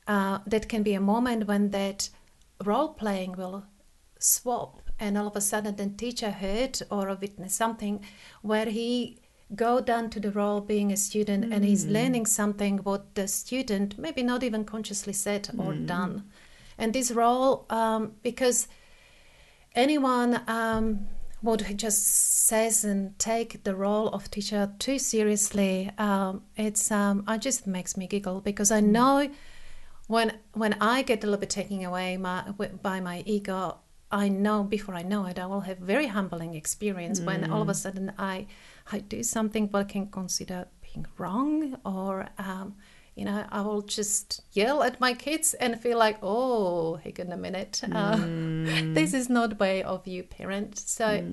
uh, 0.07 0.39
that 0.47 0.69
can 0.69 0.83
be 0.83 0.95
a 0.95 1.01
moment 1.01 1.47
when 1.47 1.71
that 1.71 2.11
role 2.65 2.89
playing 2.89 3.33
will 3.33 3.65
swap 4.19 4.81
and 4.99 5.19
all 5.19 5.27
of 5.27 5.37
a 5.37 5.41
sudden 5.41 5.77
the 5.77 5.87
teacher 5.87 6.31
heard 6.31 6.81
or 6.91 7.07
witnessed 7.21 7.57
something 7.57 8.05
where 8.43 8.67
he 8.67 9.19
go 9.55 9.81
down 9.81 10.11
to 10.11 10.21
the 10.21 10.31
role 10.31 10.61
being 10.61 10.91
a 10.93 10.97
student 10.97 11.53
and 11.53 11.65
he's 11.65 11.87
learning 11.87 12.27
something 12.27 12.79
what 12.79 13.15
the 13.15 13.29
student 13.29 13.99
maybe 13.99 14.23
not 14.23 14.43
even 14.43 14.65
consciously 14.65 15.13
said 15.13 15.49
or 15.59 15.75
done. 15.75 16.25
And 16.79 16.93
this 16.93 17.11
role 17.11 17.67
um, 17.71 18.15
because 18.23 18.69
anyone 19.75 20.41
um, 20.49 21.07
would 21.45 21.63
just 21.77 22.03
says 22.49 22.85
and 22.85 23.17
take 23.19 23.63
the 23.65 23.75
role 23.75 24.09
of 24.09 24.31
teacher 24.31 24.73
too 24.79 24.99
seriously 24.99 25.91
um, 25.99 26.43
it's 26.57 26.91
um, 26.91 27.23
it 27.29 27.41
just 27.41 27.67
makes 27.67 27.97
me 27.97 28.07
giggle 28.07 28.41
because 28.41 28.71
i 28.71 28.81
know 28.81 29.29
when 30.09 30.33
when 30.53 30.75
i 30.81 31.03
get 31.03 31.23
a 31.23 31.27
little 31.27 31.41
bit 31.41 31.51
taken 31.51 31.85
away 31.85 32.17
my, 32.17 32.43
by 32.83 32.99
my 32.99 33.23
ego 33.27 33.77
i 34.11 34.29
know 34.29 34.65
before 34.65 34.95
i 34.95 35.03
know 35.03 35.27
it 35.27 35.39
i 35.39 35.47
will 35.47 35.61
have 35.61 35.79
very 35.79 36.07
humbling 36.07 36.55
experience 36.55 37.21
when 37.21 37.51
all 37.51 37.63
of 37.63 37.69
a 37.69 37.75
sudden 37.75 38.11
i 38.19 38.47
i 38.91 38.99
do 38.99 39.23
something 39.23 39.69
what 39.69 39.81
i 39.81 39.85
can 39.85 40.07
consider 40.07 40.67
being 40.81 41.07
wrong 41.19 41.77
or 41.85 42.27
um, 42.39 42.75
you 43.15 43.25
know, 43.25 43.45
I 43.51 43.61
will 43.61 43.83
just 43.83 44.43
yell 44.53 44.83
at 44.83 45.01
my 45.01 45.15
kids 45.15 45.55
and 45.55 45.81
feel 45.81 45.99
like, 45.99 46.19
oh, 46.23 46.97
hang 46.97 47.15
on 47.21 47.33
a 47.33 47.37
minute, 47.37 47.81
uh, 47.93 48.17
this 48.19 49.15
is 49.15 49.29
not 49.31 49.61
way 49.61 49.83
of 49.83 50.07
you 50.07 50.25
parent. 50.25 50.79
So, 50.79 51.25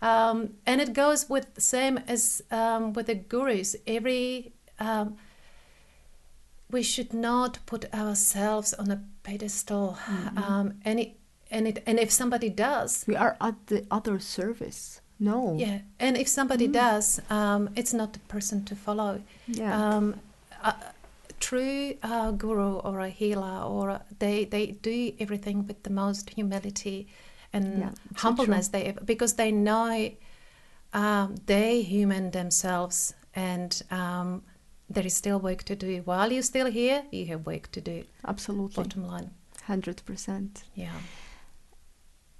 um, 0.00 0.50
and 0.66 0.80
it 0.80 0.92
goes 0.92 1.28
with 1.28 1.54
the 1.54 1.60
same 1.60 1.98
as 2.06 2.42
um, 2.50 2.92
with 2.92 3.06
the 3.06 3.16
gurus. 3.16 3.74
Every 3.86 4.52
um, 4.78 5.16
we 6.70 6.82
should 6.82 7.12
not 7.12 7.58
put 7.66 7.92
ourselves 7.92 8.72
on 8.74 8.90
a 8.92 9.02
pedestal, 9.24 9.98
um, 10.36 10.74
and 10.84 11.00
it, 11.00 11.16
and 11.50 11.66
it, 11.66 11.82
and 11.86 11.98
if 11.98 12.12
somebody 12.12 12.48
does, 12.48 13.04
We 13.08 13.16
are 13.16 13.36
at 13.40 13.66
the 13.66 13.84
other 13.90 14.20
service. 14.20 15.00
No. 15.22 15.54
yeah, 15.58 15.80
and 15.98 16.16
if 16.16 16.28
somebody 16.28 16.66
does, 16.66 17.20
um, 17.28 17.68
it's 17.76 17.92
not 17.92 18.14
the 18.14 18.20
person 18.20 18.64
to 18.64 18.76
follow. 18.76 19.20
Yeah. 19.48 19.76
Um, 19.76 20.14
a 20.62 20.74
true 21.40 21.94
uh, 22.02 22.30
guru 22.32 22.78
or 22.78 23.00
a 23.00 23.08
healer, 23.08 23.62
or 23.64 23.88
a, 23.90 24.02
they 24.18 24.44
they 24.44 24.66
do 24.82 25.12
everything 25.18 25.66
with 25.66 25.82
the 25.82 25.90
most 25.90 26.30
humility 26.30 27.06
and 27.52 27.78
Yeah, 27.80 27.90
so 28.16 28.28
humbleness. 28.28 28.68
They 28.68 28.94
because 29.04 29.34
they 29.34 29.50
know 29.52 30.10
um, 30.92 31.34
they 31.46 31.82
human 31.82 32.30
themselves, 32.30 33.14
and 33.34 33.82
um, 33.90 34.42
there 34.94 35.06
is 35.06 35.14
still 35.14 35.38
work 35.40 35.62
to 35.64 35.74
do. 35.76 36.02
While 36.04 36.32
you're 36.32 36.42
still 36.42 36.70
here, 36.70 37.02
you 37.10 37.26
have 37.26 37.46
work 37.46 37.70
to 37.72 37.80
do. 37.80 38.04
Absolutely. 38.24 38.82
Bottom 38.84 39.06
line, 39.06 39.30
100%. 39.68 40.64
yeah. 40.74 40.90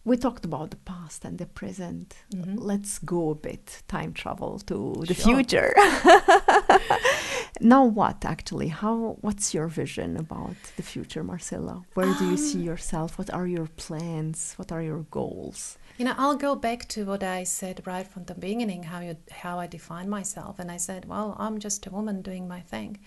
We 0.05 0.17
talked 0.17 0.45
about 0.47 0.71
the 0.71 0.77
past 0.79 1.25
and 1.27 1.39
the 1.39 1.47
present. 1.47 2.15
Mhm. 2.35 2.57
Let's 2.59 2.99
go 2.99 3.31
a 3.31 3.35
bit 3.35 3.83
time 3.87 4.13
travel 4.13 4.59
to 4.67 5.05
the 5.07 5.15
Sure. 5.15 5.35
future. 5.35 5.75
now 7.61 7.85
what 7.85 8.25
actually? 8.25 8.69
How 8.69 9.17
what's 9.21 9.55
your 9.55 9.69
vision 9.69 10.17
about 10.17 10.57
the 10.77 10.83
future, 10.83 11.25
Marcela? 11.25 11.83
Where 11.95 12.13
do 12.15 12.25
you 12.31 12.37
see 12.37 12.61
Um, 12.61 12.65
yourself? 12.65 13.19
What 13.19 13.31
are 13.33 13.47
your 13.47 13.67
plans? 13.67 14.55
What 14.57 14.71
are 14.73 14.83
your 14.83 15.03
goals? 15.11 15.79
You 15.99 16.05
know, 16.07 16.15
I'll 16.17 16.37
go 16.37 16.55
back 16.55 16.89
to 16.89 17.05
what 17.05 17.23
I 17.23 17.45
said 17.45 17.87
right 17.87 18.07
from 18.07 18.25
the 18.25 18.35
beginning, 18.35 18.85
how 18.85 19.01
you 19.01 19.17
how 19.31 19.59
I 19.59 19.67
define 19.67 20.09
myself, 20.09 20.59
and 20.59 20.71
I 20.71 20.79
said, 20.79 21.05
well, 21.07 21.37
I'm 21.39 21.59
just 21.59 21.87
a 21.87 21.91
woman 21.91 22.23
doing 22.23 22.49
my 22.49 22.61
thing, 22.61 22.99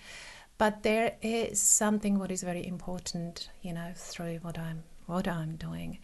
but 0.58 0.82
there 0.82 1.16
is 1.22 1.60
something 1.60 2.18
what 2.18 2.30
is 2.30 2.42
very 2.42 2.64
important, 2.66 3.50
you 3.62 3.72
know, 3.72 3.92
through 3.96 4.36
what 4.42 4.58
I'm 4.58 4.84
what 5.06 5.26
I'm 5.26 5.56
doing, 5.56 5.98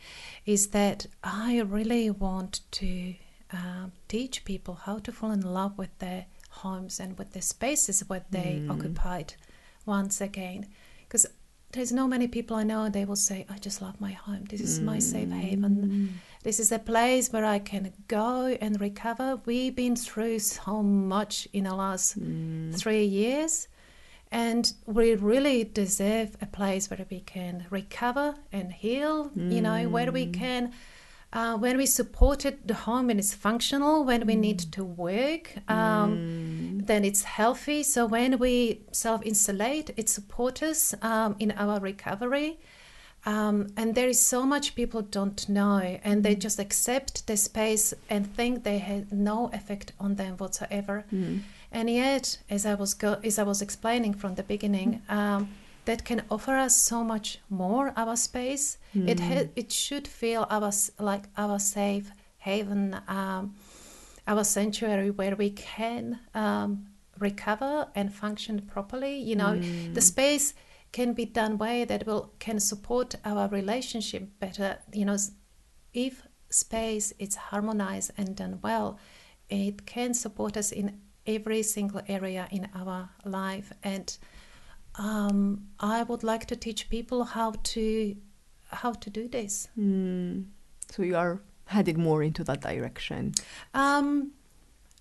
is 0.44 0.68
that 0.68 1.06
I 1.22 1.60
really 1.60 2.10
want 2.10 2.60
to 2.72 3.14
um, 3.52 3.92
teach 4.08 4.44
people 4.44 4.74
how 4.74 4.98
to 4.98 5.12
fall 5.12 5.32
in 5.32 5.40
love 5.42 5.78
with 5.78 5.96
their 5.98 6.26
homes 6.50 7.00
and 7.00 7.16
with 7.18 7.32
the 7.32 7.42
spaces 7.42 8.00
where 8.08 8.24
they 8.30 8.60
mm. 8.62 8.70
occupied 8.70 9.34
once 9.86 10.20
again, 10.20 10.66
because 11.06 11.26
there's 11.72 11.92
no 11.92 12.08
many 12.08 12.26
people 12.26 12.56
I 12.56 12.64
know 12.64 12.88
they 12.88 13.04
will 13.04 13.16
say 13.16 13.46
I 13.48 13.58
just 13.58 13.80
love 13.80 14.00
my 14.00 14.12
home. 14.12 14.44
This 14.48 14.60
is 14.60 14.80
my 14.80 14.98
safe 14.98 15.28
mm. 15.28 15.40
haven. 15.40 16.20
This 16.42 16.58
is 16.58 16.72
a 16.72 16.78
place 16.78 17.32
where 17.32 17.44
I 17.44 17.60
can 17.60 17.92
go 18.08 18.46
and 18.60 18.80
recover. 18.80 19.40
We've 19.44 19.74
been 19.74 19.94
through 19.94 20.40
so 20.40 20.82
much 20.82 21.46
in 21.52 21.64
the 21.64 21.74
last 21.74 22.18
mm. 22.18 22.74
three 22.76 23.04
years, 23.04 23.68
and 24.32 24.72
we 24.86 25.14
really 25.14 25.64
deserve 25.64 26.36
a 26.40 26.46
place 26.46 26.90
where 26.90 27.06
we 27.10 27.20
can 27.20 27.66
recover 27.70 28.34
and 28.52 28.72
heal. 28.72 29.30
You 29.36 29.60
know, 29.62 29.88
where 29.88 30.10
we 30.10 30.26
can. 30.26 30.72
Uh, 31.32 31.56
when 31.56 31.76
we 31.76 31.86
supported 31.86 32.54
the 32.66 32.74
home 32.74 33.08
and 33.08 33.20
it's 33.20 33.32
functional, 33.32 34.04
when 34.04 34.26
we 34.26 34.34
need 34.34 34.58
to 34.58 34.82
work, 34.84 35.54
um, 35.68 36.80
then 36.86 37.04
it's 37.04 37.22
healthy. 37.22 37.82
So 37.84 38.04
when 38.06 38.38
we 38.38 38.80
self-insulate, 38.90 39.90
it 39.96 40.08
supports 40.08 40.62
us 40.62 40.94
um, 41.02 41.36
in 41.38 41.52
our 41.52 41.78
recovery. 41.78 42.58
Um, 43.26 43.68
and 43.76 43.94
there 43.94 44.08
is 44.08 44.18
so 44.18 44.44
much 44.44 44.74
people 44.74 45.02
don't 45.02 45.46
know, 45.48 45.78
and 46.02 46.24
they 46.24 46.34
just 46.34 46.58
accept 46.58 47.26
the 47.26 47.36
space 47.36 47.92
and 48.08 48.26
think 48.34 48.64
they 48.64 48.78
had 48.78 49.12
no 49.12 49.50
effect 49.52 49.92
on 50.00 50.14
them 50.16 50.36
whatsoever. 50.38 51.04
And 51.70 51.90
yet, 51.90 52.38
as 52.48 52.64
I 52.64 52.74
was 52.74 52.94
go- 52.94 53.20
as 53.22 53.38
I 53.38 53.42
was 53.44 53.60
explaining 53.62 54.14
from 54.14 54.34
the 54.36 54.42
beginning, 54.42 55.02
um, 55.08 55.50
that 55.90 56.04
can 56.04 56.22
offer 56.30 56.54
us 56.66 56.76
so 56.76 57.02
much 57.02 57.40
more. 57.48 57.92
Our 57.96 58.16
space, 58.28 58.78
it 59.10 59.18
ha- 59.28 59.50
it 59.56 59.72
should 59.72 60.06
feel 60.20 60.42
our 60.56 60.70
like 61.10 61.24
our 61.36 61.58
safe 61.58 62.12
haven, 62.38 62.84
um, 63.08 63.42
our 64.32 64.44
sanctuary 64.44 65.10
where 65.10 65.34
we 65.34 65.50
can 65.50 66.20
um, 66.32 66.86
recover 67.18 67.88
and 67.98 68.14
function 68.24 68.56
properly. 68.74 69.14
You 69.30 69.36
know, 69.42 69.52
the 69.94 70.00
space 70.00 70.54
can 70.92 71.12
be 71.12 71.24
done 71.40 71.58
way 71.58 71.84
that 71.84 72.06
will 72.06 72.24
can 72.38 72.60
support 72.60 73.08
our 73.24 73.48
relationship 73.48 74.22
better. 74.38 74.78
You 74.92 75.06
know, 75.06 75.16
if 75.92 76.22
space 76.50 77.12
is 77.18 77.34
harmonized 77.50 78.10
and 78.16 78.36
done 78.36 78.60
well, 78.62 78.98
it 79.48 79.86
can 79.86 80.14
support 80.14 80.56
us 80.56 80.70
in 80.72 80.86
every 81.26 81.62
single 81.62 82.02
area 82.06 82.46
in 82.50 82.68
our 82.80 83.10
life. 83.24 83.72
And 83.82 84.16
um, 84.96 85.68
I 85.78 86.02
would 86.02 86.22
like 86.22 86.46
to 86.46 86.56
teach 86.56 86.88
people 86.90 87.24
how 87.24 87.52
to 87.74 88.16
how 88.72 88.92
to 88.92 89.10
do 89.10 89.28
this. 89.28 89.68
Hmm. 89.74 90.42
So 90.90 91.02
you 91.02 91.16
are 91.16 91.40
heading 91.66 92.00
more 92.00 92.22
into 92.22 92.44
that 92.44 92.60
direction. 92.60 93.32
Um, 93.74 94.32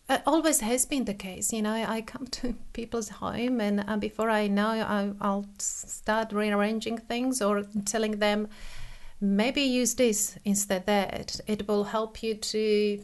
it 0.08 0.22
always 0.26 0.60
has 0.62 0.86
been 0.86 1.06
the 1.06 1.14
case. 1.14 1.54
You 1.54 1.62
know, 1.62 1.74
I 1.74 2.02
come 2.02 2.26
to 2.28 2.56
people's 2.74 3.10
home, 3.10 3.62
and 3.62 3.84
uh, 3.88 3.98
before 3.98 4.30
I 4.30 4.48
know, 4.48 4.70
I, 4.70 5.12
I'll 5.22 5.46
start 5.60 6.32
rearranging 6.32 6.98
things 6.98 7.42
or 7.42 7.64
telling 7.86 8.18
them, 8.20 8.48
maybe 9.22 9.62
use 9.62 9.96
this 9.96 10.38
instead 10.46 10.86
that. 10.88 11.40
It 11.48 11.68
will 11.68 11.84
help 11.84 12.24
you 12.24 12.36
to, 12.36 13.04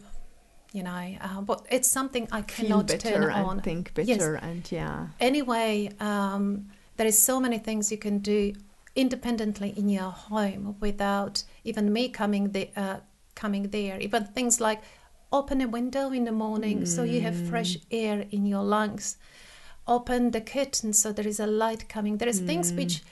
you 0.74 0.84
know, 0.84 1.16
uh, 1.22 1.42
but 1.42 1.66
it's 1.70 1.90
something 1.90 2.28
I 2.32 2.42
Feel 2.42 2.68
cannot 2.68 2.88
better 2.88 3.12
turn 3.12 3.32
on. 3.32 3.62
think 3.62 3.92
Yes. 3.98 4.18
better 4.18 4.36
and 4.36 4.72
yeah. 4.72 5.08
anyway, 5.20 5.92
um, 6.00 6.70
there 6.98 7.08
is 7.08 7.22
so 7.22 7.40
many 7.40 7.58
things 7.58 7.92
you 7.92 7.98
can 7.98 8.20
do 8.20 8.54
independently 8.96 9.74
in 9.78 9.90
your 9.90 10.12
home 10.12 10.76
without 10.80 11.44
even 11.64 11.92
me 11.92 12.08
coming 12.10 12.52
the, 12.52 12.70
uh, 12.76 12.98
coming 13.36 13.70
there. 13.70 14.00
Even 14.00 14.26
things 14.26 14.62
like 14.62 14.82
open 15.32 15.62
a 15.62 15.68
window 15.68 16.12
in 16.12 16.24
the 16.24 16.32
morning 16.32 16.86
so 16.86 17.04
you 17.04 17.22
have 17.22 17.36
fresh 17.50 17.78
air 17.92 18.26
in 18.32 18.46
your 18.46 18.64
lungs. 18.64 19.18
Open 19.88 20.32
the 20.32 20.42
curtain 20.42 20.94
so 20.94 21.12
there 21.12 21.28
is 21.28 21.40
a 21.40 21.48
light 21.48 21.90
coming. 21.90 22.18
There 22.18 22.30
is 22.30 22.40
things 22.40 22.72
which 22.72 23.04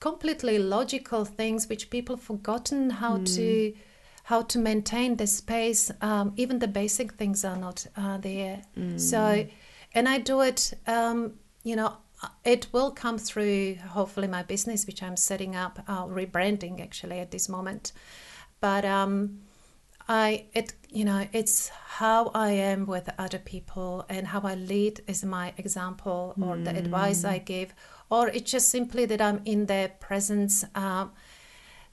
completely 0.00 0.58
logical 0.58 1.24
things 1.24 1.68
which 1.68 1.88
people 1.88 2.16
forgotten 2.16 2.90
how 2.90 3.18
to 3.18 3.72
how 4.24 4.42
to 4.42 4.58
maintain 4.58 5.16
the 5.16 5.26
space. 5.26 5.90
Um, 6.00 6.32
even 6.36 6.58
the 6.58 6.68
basic 6.68 7.14
things 7.14 7.44
are 7.44 7.56
not 7.56 7.86
uh, 7.96 8.18
there. 8.18 8.62
So, 8.98 9.46
and 9.94 10.08
I 10.08 10.18
do 10.18 10.40
it. 10.42 10.72
Um, 10.86 11.34
you 11.64 11.76
know, 11.76 11.96
it 12.44 12.66
will 12.72 12.90
come 12.90 13.18
through. 13.18 13.76
Hopefully, 13.76 14.28
my 14.28 14.42
business, 14.42 14.86
which 14.86 15.02
I'm 15.02 15.16
setting 15.16 15.56
up, 15.56 15.80
uh, 15.88 16.04
rebranding 16.06 16.80
actually 16.80 17.18
at 17.20 17.30
this 17.30 17.48
moment. 17.48 17.92
But 18.60 18.84
um, 18.84 19.40
I 20.08 20.46
it 20.52 20.74
you 20.88 21.04
know 21.04 21.26
it's 21.32 21.68
how 21.68 22.30
I 22.34 22.50
am 22.50 22.86
with 22.86 23.08
other 23.18 23.38
people 23.38 24.04
and 24.08 24.26
how 24.26 24.40
I 24.40 24.54
lead 24.54 25.00
is 25.06 25.24
my 25.24 25.52
example 25.56 26.34
or 26.40 26.56
the 26.56 26.76
advice 26.76 27.24
I 27.24 27.38
give, 27.38 27.74
or 28.10 28.28
it's 28.28 28.50
just 28.50 28.68
simply 28.68 29.06
that 29.06 29.20
I'm 29.20 29.40
in 29.44 29.66
their 29.66 29.88
presence. 29.88 30.64
Um, 30.74 31.12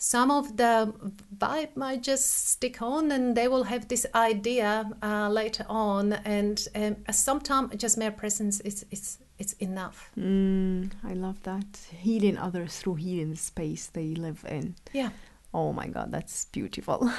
some 0.01 0.31
of 0.31 0.55
the 0.55 0.93
vibe 1.37 1.75
might 1.75 2.01
just 2.01 2.47
stick 2.47 2.81
on 2.81 3.11
and 3.11 3.35
they 3.35 3.49
will 3.49 3.63
have 3.65 3.89
this 3.89 4.05
idea 4.15 4.89
uh, 5.03 5.27
later 5.29 5.65
on 5.67 6.13
and 6.13 6.67
um, 6.73 6.95
sometimes 7.11 7.75
just 7.75 7.97
mere 7.97 8.09
presence 8.11 8.61
is, 8.61 8.85
is, 8.91 9.17
is 9.37 9.53
enough 9.59 10.09
Mm, 10.17 10.91
I 11.03 11.13
love 11.13 11.43
that. 11.43 11.65
Healing 11.99 12.37
others 12.37 12.79
through 12.79 12.95
healing 12.95 13.31
the 13.31 13.37
space 13.37 13.87
they 13.87 14.15
live 14.15 14.45
in. 14.47 14.75
yeah 14.93 15.09
Oh 15.53 15.73
my 15.73 15.87
God, 15.87 16.11
that's 16.11 16.45
beautiful. 16.45 17.11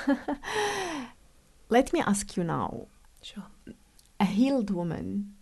Let 1.69 1.93
me 1.93 2.01
ask 2.01 2.37
you 2.37 2.45
now 2.45 2.87
sure 3.23 3.45
a 4.19 4.25
healed 4.25 4.71
woman, 4.71 5.35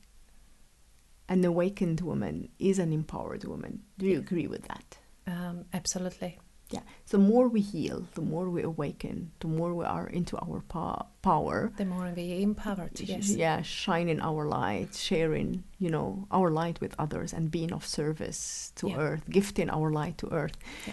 an 1.28 1.44
awakened 1.44 2.00
woman, 2.00 2.48
is 2.58 2.78
an 2.78 2.92
empowered 2.92 3.44
woman. 3.44 3.82
Do 3.98 4.06
you 4.06 4.18
agree 4.18 4.46
with 4.48 4.66
that? 4.68 4.98
um, 5.26 5.66
absolutely 5.74 6.38
Yeah. 6.70 6.80
So, 7.06 7.16
the 7.16 7.22
more 7.22 7.48
we 7.48 7.60
heal, 7.62 8.06
the 8.14 8.20
more 8.20 8.50
we 8.50 8.62
awaken, 8.62 9.30
the 9.40 9.46
more 9.48 9.72
we 9.74 9.86
are 9.86 10.06
into 10.06 10.36
our 10.36 10.60
pa- 10.60 11.06
power. 11.22 11.72
the 11.78 11.84
more 11.86 12.12
we 12.14 12.42
empowered 12.42 13.00
yes 13.00 13.30
Yeah, 13.30 13.62
shining 13.62 14.20
our 14.20 14.44
light, 14.46 14.94
sharing, 14.94 15.64
you 15.78 15.88
know, 15.90 16.26
our 16.30 16.50
light 16.50 16.78
with 16.80 16.94
others 16.98 17.32
and 17.32 17.50
being 17.50 17.72
of 17.72 17.86
service 17.86 18.72
to 18.76 18.88
Yeah. 18.88 18.98
earth, 18.98 19.22
gifting 19.30 19.70
our 19.70 19.90
light 19.90 20.18
to 20.18 20.26
earth. 20.30 20.56
Yeah. 20.86 20.92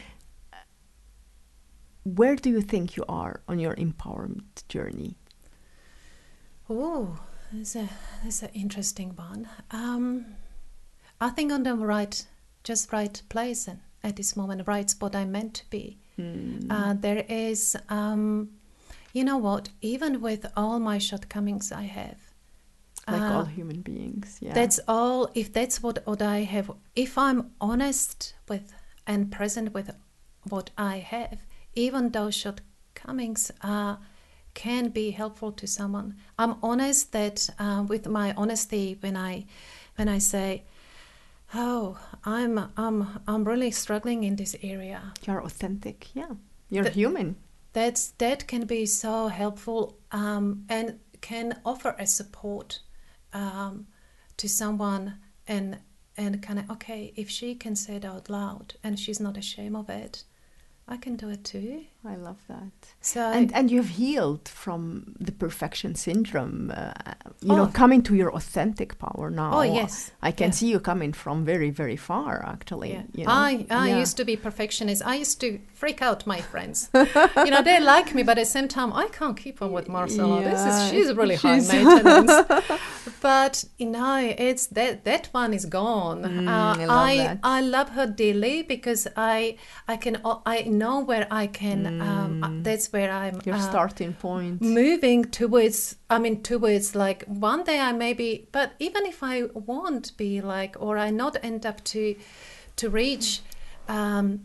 Where 2.04 2.36
do 2.36 2.50
you 2.50 2.62
think 2.62 2.96
you 2.96 3.04
are 3.10 3.42
on 3.48 3.60
your 3.60 3.76
empowerment 3.76 4.68
journey? 4.70 5.18
Oh, 6.70 7.20
that's 7.52 7.76
a 7.76 7.90
that's 8.24 8.44
an 8.44 8.50
interesting 8.54 9.10
one. 9.16 9.48
Um, 9.72 10.26
I 11.20 11.30
think 11.32 11.52
on 11.52 11.64
the 11.64 11.76
right, 11.76 12.26
just 12.64 12.92
right 12.94 13.22
place 13.30 13.68
and 13.68 13.80
at 14.06 14.16
this 14.16 14.36
moment, 14.38 14.68
right 14.68 14.90
spot 14.90 15.16
I'm 15.16 15.32
meant 15.32 15.56
to 15.56 15.70
be. 15.70 15.98
Hmm. 16.16 16.72
Uh, 16.72 16.94
there 16.94 17.26
is, 17.28 17.76
um, 17.90 18.50
you 19.14 19.24
know 19.24 19.38
what? 19.38 19.70
Even 19.82 20.22
with 20.22 20.46
all 20.56 20.80
my 20.80 20.98
shortcomings, 21.00 21.72
I 21.72 21.84
have. 21.84 22.20
Like 23.08 23.22
uh, 23.22 23.36
all 23.38 23.46
human 23.46 23.82
beings. 23.82 24.38
Yeah. 24.42 24.54
That's 24.54 24.80
all. 24.88 25.30
If 25.34 25.52
that's 25.54 25.84
what 25.84 26.06
what 26.06 26.22
I 26.22 26.40
have, 26.54 26.72
if 26.96 27.18
I'm 27.18 27.52
honest 27.60 28.34
with 28.50 28.74
and 29.06 29.32
present 29.32 29.74
with 29.74 29.92
what 30.50 30.72
I 30.78 30.98
have, 30.98 31.38
even 31.76 32.12
those 32.12 32.36
shortcomings 32.36 33.52
uh, 33.62 33.98
can 34.56 34.90
be 34.90 35.12
helpful 35.12 35.52
to 35.52 35.68
someone. 35.68 36.16
I'm 36.40 36.56
honest 36.64 37.12
that 37.12 37.48
uh, 37.60 37.84
with 37.88 38.08
my 38.08 38.34
honesty 38.36 38.98
when 39.02 39.16
I 39.18 39.46
when 39.98 40.08
I 40.08 40.20
say, 40.20 40.64
"Oh, 41.58 41.98
I'm 42.24 42.58
I'm 42.78 43.20
I'm 43.28 43.44
really 43.46 43.72
struggling 43.72 44.24
in 44.24 44.36
this 44.36 44.56
area," 44.62 45.14
You're 45.26 45.44
authentic. 45.44 46.14
Yeah. 46.16 46.32
You're 46.70 46.84
The- 46.86 46.92
human. 46.92 47.36
that's 47.74 48.14
that 48.18 48.48
can 48.48 48.66
be 48.66 48.86
so 48.86 49.28
helpful 49.28 49.98
um, 50.12 50.66
and 50.70 51.00
can 51.22 51.60
offer 51.66 51.96
a 52.00 52.06
support 52.08 52.82
um, 53.34 53.88
to 54.38 54.48
someone 54.48 55.14
and 55.48 55.80
and 56.18 56.42
kind 56.42 56.60
of 56.60 56.70
okay 56.72 57.14
if 57.16 57.30
she 57.30 57.56
can 57.56 57.76
say 57.76 57.96
it 57.96 58.06
out 58.06 58.30
loud 58.30 58.76
and 58.84 59.00
she's 59.00 59.20
not 59.20 59.38
ashamed 59.38 59.76
of 59.76 59.90
it 59.90 60.24
i 60.88 60.98
can 60.98 61.16
do 61.16 61.30
it 61.30 61.44
too 61.44 61.84
I 62.08 62.16
love 62.18 62.38
that. 62.48 62.72
so 63.02 63.20
and 63.38 63.52
and 63.58 63.72
you've 63.72 63.90
healed 63.98 64.48
from 64.48 65.16
the 65.20 65.32
perfection 65.32 65.96
syndrome 65.96 66.72
uh, 66.76 66.92
you 67.42 67.56
know 67.56 67.64
Oh. 67.64 67.72
coming 67.82 68.04
to 68.04 68.14
your 68.14 68.32
authentic 68.36 69.00
power 69.00 69.32
now 69.32 69.52
Oh, 69.58 69.64
yes. 69.64 70.12
i 70.22 70.32
can 70.32 70.48
Yeah. 70.50 70.52
see 70.60 70.68
you 70.74 70.80
coming 70.80 71.14
from 71.14 71.44
very 71.46 71.72
very 71.72 71.98
far 71.98 72.46
actually 72.46 72.92
yeah. 72.92 73.04
you 73.18 73.24
know? 73.26 73.32
I, 73.32 73.66
I 73.72 73.90
Yeah. 73.90 74.00
used 74.04 74.18
to 74.18 74.26
be 74.26 74.36
perfectionist. 74.38 75.02
I 75.14 75.16
used 75.16 75.40
to 75.42 75.48
freak 75.74 76.02
out 76.04 76.28
my 76.28 76.40
friends. 76.52 76.90
you 76.94 77.52
know, 77.54 77.62
they 77.70 77.80
like 77.96 78.14
me, 78.16 78.22
but 78.24 78.38
at 78.38 78.46
the 78.46 78.52
same 78.58 78.68
time, 78.68 78.92
I 78.94 79.08
can't 79.18 79.38
keep 79.44 79.62
on 79.62 79.72
with 79.78 79.88
Marcela. 79.90 80.38
This 80.44 80.64
is 80.72 80.76
she's 80.92 81.10
really 81.20 81.38
she's- 81.38 81.70
high 81.70 81.84
maintenance. 81.84 82.34
but 83.22 83.64
you 83.78 83.90
know, 83.98 84.18
it's 84.48 84.68
that 84.68 85.04
that 85.06 85.28
one 85.34 85.54
is 85.54 85.66
gone. 85.66 86.22
Mm, 86.24 86.48
uh, 86.48 86.76
I 86.80 86.86
love 86.86 87.40
I. 87.44 87.58
I 87.58 87.62
love 87.62 87.90
her 87.98 88.08
dearly 88.08 88.62
because 88.64 89.08
I 89.18 89.58
I 89.88 89.96
can 89.98 90.16
I 90.46 90.58
know 90.78 91.00
where 91.00 91.28
I 91.32 91.48
can. 91.48 92.02
Um, 92.02 92.44
uh, 92.44 92.50
that's 92.62 92.92
where 92.94 93.12
I'm. 93.12 93.36
Mm. 93.36 93.46
your 93.46 93.56
uh, 93.56 93.60
starting 93.60 94.14
point 94.14 94.62
moving 94.62 95.26
towards 95.26 95.96
i 96.10 96.18
mean 96.18 96.42
towards 96.42 96.96
like 96.96 97.24
one 97.26 97.64
day 97.64 97.80
i 97.80 97.92
may 97.92 98.14
be 98.14 98.48
but 98.52 98.74
even 98.80 99.06
if 99.06 99.22
i 99.22 99.44
won't 99.54 100.16
be 100.18 100.42
like 100.42 100.76
or 100.80 100.98
i 100.98 101.10
not 101.10 101.38
end 101.44 101.66
up 101.66 101.84
to 101.84 102.16
to 102.76 102.90
reach 102.90 103.42
um 103.88 104.42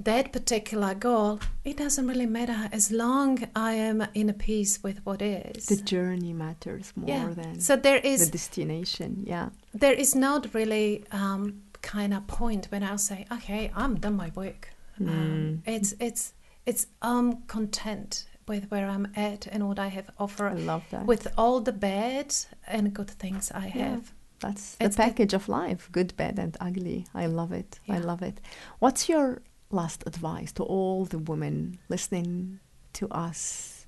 that 0.00 0.32
particular 0.32 0.94
goal 0.94 1.40
it 1.64 1.76
doesn't 1.76 2.06
really 2.06 2.26
matter 2.26 2.68
as 2.72 2.90
long 2.92 3.38
i 3.56 3.72
am 3.72 4.06
in 4.14 4.28
a 4.28 4.32
peace 4.32 4.80
with 4.82 4.98
what 5.04 5.20
is 5.20 5.66
the 5.66 5.76
journey 5.76 6.32
matters 6.32 6.92
more 6.96 7.08
yeah 7.08 7.28
than 7.34 7.60
so 7.60 7.74
there 7.76 7.98
is 7.98 8.24
the 8.26 8.30
destination 8.32 9.24
yeah 9.26 9.48
there 9.74 9.92
is 9.92 10.14
not 10.14 10.54
really 10.54 11.04
um 11.12 11.62
kind 11.82 12.12
of 12.14 12.26
point 12.26 12.66
when 12.70 12.82
i'll 12.82 12.98
say 12.98 13.26
okay 13.32 13.70
i'm 13.74 13.96
done 13.96 14.16
my 14.16 14.30
work 14.34 14.70
Mm. 15.00 15.08
um, 15.08 15.62
it's 15.66 15.94
it's 16.00 16.34
it's 16.66 16.86
i'm 17.02 17.42
content 17.46 18.26
with 18.48 18.70
where 18.70 18.88
i'm 18.88 19.06
at 19.16 19.46
and 19.52 19.68
what 19.68 19.78
i 19.78 19.88
have 19.88 20.10
offer 20.18 20.48
i 20.48 20.54
love 20.54 20.82
that 20.90 21.06
with 21.06 21.26
all 21.36 21.60
the 21.60 21.72
bad 21.72 22.34
and 22.66 22.92
good 22.94 23.10
things 23.10 23.50
I 23.52 23.66
Yeah. 23.66 23.90
have. 23.90 24.12
That's 24.40 24.76
the 24.76 24.84
It's 24.86 24.96
the- 24.96 25.02
package 25.02 25.34
of 25.34 25.48
life 25.48 25.88
good, 25.92 26.14
bad, 26.16 26.38
and 26.38 26.56
ugly. 26.60 27.06
I 27.14 27.26
love 27.26 27.50
it. 27.52 27.80
I 27.88 27.98
love 27.98 28.22
it. 28.22 28.40
What's 28.78 29.08
your 29.08 29.42
last 29.70 30.04
advice 30.06 30.52
to 30.52 30.62
all 30.62 31.04
the 31.06 31.18
women 31.18 31.78
listening 31.88 32.60
to 32.92 33.08
us, 33.10 33.86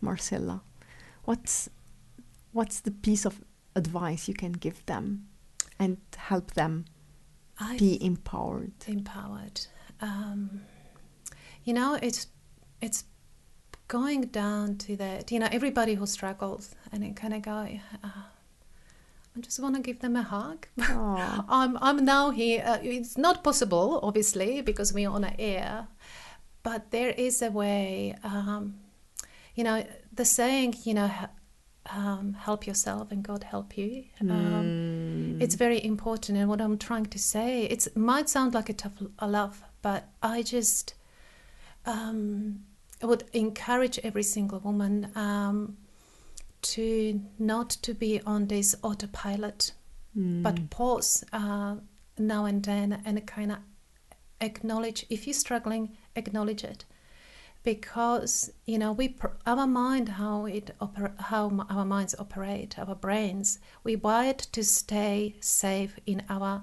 Marcela? 0.00 0.62
What's 1.24 1.68
what's 2.52 2.80
the 2.80 2.90
piece 2.90 3.24
of 3.24 3.34
advice 3.76 4.26
you 4.28 4.34
can 4.34 4.52
give 4.52 4.84
them 4.86 5.28
and 5.78 5.96
help 6.16 6.50
them 6.54 6.84
I 7.60 7.76
be 7.78 7.92
empowered? 8.04 8.72
empowered. 8.88 9.60
Um, 10.02 10.62
you 11.64 11.72
know, 11.72 11.98
it's 12.02 12.26
it's 12.80 13.04
going 13.88 14.22
down 14.22 14.76
to 14.78 14.96
that. 14.96 15.30
You 15.32 15.38
know, 15.38 15.48
everybody 15.50 15.94
who 15.94 16.06
struggles 16.06 16.74
and 16.92 17.02
it 17.04 17.16
kind 17.16 17.34
of 17.34 17.42
go. 17.42 17.78
Uh, 18.04 18.08
I 19.36 19.40
just 19.40 19.60
want 19.60 19.76
to 19.76 19.80
give 19.80 20.00
them 20.00 20.16
a 20.16 20.22
hug. 20.22 20.66
I'm 21.48 21.78
I'm 21.80 22.04
now 22.04 22.30
here. 22.30 22.62
Uh, 22.66 22.78
it's 22.82 23.16
not 23.16 23.42
possible, 23.42 24.00
obviously, 24.02 24.60
because 24.60 24.92
we're 24.92 25.08
on 25.08 25.24
air, 25.38 25.88
but 26.62 26.90
there 26.90 27.10
is 27.10 27.40
a 27.40 27.50
way. 27.50 28.14
Um, 28.22 28.74
you 29.54 29.64
know, 29.64 29.84
the 30.12 30.24
saying, 30.24 30.74
you 30.84 30.94
know, 30.94 31.10
um, 31.90 32.34
help 32.34 32.66
yourself 32.66 33.10
and 33.10 33.22
God 33.22 33.44
help 33.44 33.76
you. 33.78 34.04
Um, 34.20 34.26
It's 35.40 35.54
very 35.54 35.82
important, 35.84 36.38
and 36.38 36.48
what 36.48 36.60
I'm 36.60 36.78
trying 36.78 37.06
to 37.06 37.18
say, 37.18 37.64
it 37.64 37.88
might 37.96 38.28
sound 38.28 38.54
like 38.54 38.68
a 38.68 38.74
tough 38.74 38.92
a 39.18 39.26
love, 39.28 39.62
but 39.82 40.08
I 40.22 40.42
just 40.42 40.94
um, 41.84 42.60
I 43.02 43.06
would 43.06 43.24
encourage 43.32 43.98
every 44.04 44.22
single 44.22 44.60
woman 44.60 45.10
um, 45.16 45.76
to 46.62 47.20
not 47.38 47.70
to 47.82 47.92
be 47.94 48.20
on 48.24 48.46
this 48.46 48.74
autopilot, 48.82 49.72
but 50.42 50.70
pause 50.70 51.24
uh, 51.32 51.76
now 52.18 52.44
and 52.44 52.62
then 52.62 53.02
and 53.04 53.26
kind 53.26 53.52
of 53.52 53.58
acknowledge 54.40 55.04
if 55.10 55.26
you're 55.26 55.34
struggling, 55.34 55.96
acknowledge 56.14 56.62
it. 56.64 56.84
Because 57.64 58.52
you 58.66 58.78
know 58.78 58.92
we 58.92 59.16
our 59.46 59.66
mind 59.66 60.08
how 60.10 60.46
it 60.46 60.70
oper- 60.80 61.18
how 61.20 61.64
our 61.70 61.84
minds 61.84 62.14
operate 62.18 62.76
our 62.78 62.96
brains 62.96 63.60
we 63.84 63.94
wired 63.94 64.38
to 64.38 64.64
stay 64.64 65.36
safe 65.40 65.96
in 66.04 66.22
our 66.28 66.62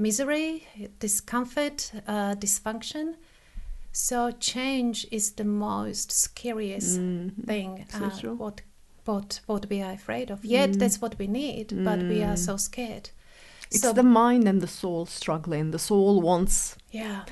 misery 0.00 0.66
discomfort 0.98 1.92
uh, 2.06 2.34
dysfunction 2.34 3.14
so 3.92 4.30
change 4.40 5.06
is 5.10 5.32
the 5.32 5.44
most 5.44 6.10
scariest 6.12 7.00
thing 7.46 7.84
so 7.88 8.30
uh, 8.30 8.34
what 8.34 8.62
what 9.04 9.40
what 9.46 9.66
we 9.70 9.82
are 9.82 9.92
afraid 9.92 10.30
of 10.30 10.44
yet 10.44 10.78
that's 10.78 11.00
what 11.02 11.14
we 11.18 11.26
need 11.26 11.66
but 11.84 11.98
we 11.98 12.22
are 12.22 12.36
so 12.36 12.56
scared 12.56 13.10
It's 13.72 13.82
so 13.82 13.92
the 13.92 14.02
mind 14.02 14.48
and 14.48 14.60
the 14.60 14.66
soul 14.66 15.06
struggling. 15.06 15.70
The 15.70 15.78
soul 15.78 16.20
wants 16.20 16.76
yeah 16.90 17.22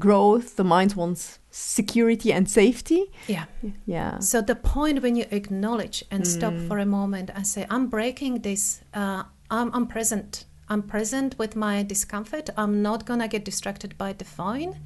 growth, 0.00 0.56
the 0.56 0.64
mind 0.64 0.94
wants 0.94 1.38
security 1.50 2.32
and 2.32 2.48
safety. 2.50 3.02
yeah 3.28 3.44
Yeah. 3.86 4.18
So 4.20 4.42
the 4.42 4.54
point 4.56 5.02
when 5.02 5.16
you 5.16 5.24
acknowledge 5.30 6.04
and 6.10 6.26
stop 6.26 6.54
for 6.68 6.78
a 6.78 6.84
moment 6.86 7.30
and 7.34 7.46
say, 7.46 7.62
"I'm 7.70 7.86
breaking 7.88 8.42
this. 8.42 8.80
Uh, 8.92 9.22
I'm, 9.50 9.70
I'm 9.76 9.86
present. 9.86 10.46
I'm 10.68 10.82
present 10.82 11.38
with 11.38 11.56
my 11.56 11.82
discomfort. 11.82 12.50
I'm 12.56 12.82
not 12.82 13.04
gonna 13.04 13.28
get 13.28 13.44
distracted 13.44 13.96
by 13.98 14.12
the 14.12 14.24
phone. 14.24 14.76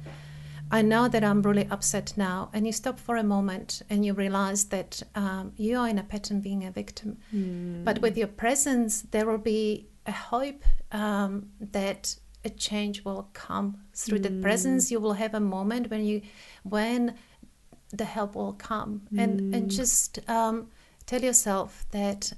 I 0.71 0.81
know 0.83 1.07
that 1.07 1.23
I'm 1.23 1.41
really 1.41 1.67
upset 1.71 2.13
now, 2.15 2.49
and 2.53 2.65
you 2.65 2.71
stop 2.71 2.99
for 2.99 3.15
a 3.15 3.23
moment 3.23 3.81
and 3.89 4.05
you 4.05 4.13
realize 4.13 4.65
that 4.65 5.01
um, 5.15 5.51
you 5.57 5.79
are 5.79 5.87
in 5.87 5.97
a 5.97 6.03
pattern 6.03 6.41
being 6.41 6.65
a 6.65 6.71
victim. 6.71 7.17
Mm. 7.33 7.83
But 7.83 8.01
with 8.01 8.17
your 8.17 8.27
presence, 8.27 9.01
there 9.01 9.25
will 9.25 9.39
be 9.39 9.87
a 10.05 10.11
hope 10.11 10.63
um, 10.91 11.49
that 11.59 12.15
a 12.45 12.49
change 12.49 13.03
will 13.03 13.29
come 13.33 13.77
through 13.93 14.19
the 14.19 14.41
presence. 14.41 14.91
You 14.91 14.99
will 14.99 15.13
have 15.13 15.33
a 15.33 15.39
moment 15.39 15.89
when 15.89 16.05
you, 16.05 16.21
when 16.63 17.15
the 17.91 18.05
help 18.05 18.35
will 18.35 18.53
come, 18.53 19.01
and 19.17 19.55
and 19.55 19.71
just 19.71 20.19
um, 20.29 20.67
tell 21.05 21.21
yourself 21.21 21.85
that. 21.91 22.31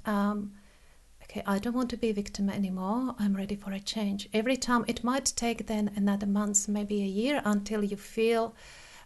Okay, 1.31 1.43
I 1.45 1.59
don't 1.59 1.75
want 1.75 1.89
to 1.91 1.97
be 1.97 2.09
a 2.09 2.13
victim 2.13 2.49
anymore. 2.49 3.15
I'm 3.17 3.37
ready 3.37 3.55
for 3.55 3.71
a 3.71 3.79
change. 3.79 4.27
Every 4.33 4.57
time, 4.57 4.83
it 4.87 5.01
might 5.01 5.31
take 5.37 5.67
then 5.67 5.89
another 5.95 6.27
month, 6.27 6.67
maybe 6.67 7.01
a 7.01 7.05
year, 7.05 7.41
until 7.45 7.85
you 7.85 7.95
feel 7.95 8.53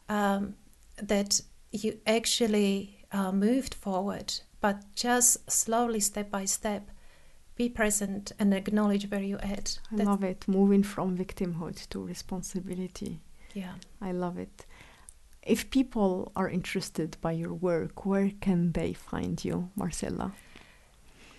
um, 0.10 0.56
that 0.98 1.42
you 1.72 2.00
actually 2.08 3.06
uh, 3.12 3.32
moved 3.32 3.76
forward. 3.76 4.34
But 4.60 4.82
just 4.96 5.52
slowly, 5.52 6.00
step 6.00 6.32
by 6.32 6.46
step, 6.46 6.90
be 7.56 7.70
present 7.70 8.32
and 8.40 8.56
acknowledge 8.56 9.12
where 9.12 9.22
you're 9.22 9.46
at. 9.46 9.78
I 9.92 9.98
That's- 9.98 10.08
love 10.08 10.24
it. 10.24 10.48
Moving 10.48 10.82
from 10.82 11.16
victimhood 11.16 11.88
to 11.90 12.04
responsibility. 12.04 13.20
Yeah. 13.54 13.74
I 14.02 14.12
love 14.12 14.40
it. 14.40 14.66
If 15.44 15.70
people 15.70 16.32
are 16.36 16.50
interested 16.50 17.18
by 17.22 17.34
your 17.34 17.54
work, 17.54 18.04
where 18.04 18.32
can 18.42 18.72
they 18.72 18.94
find 18.94 19.46
you, 19.46 19.70
Marcela? 19.76 20.34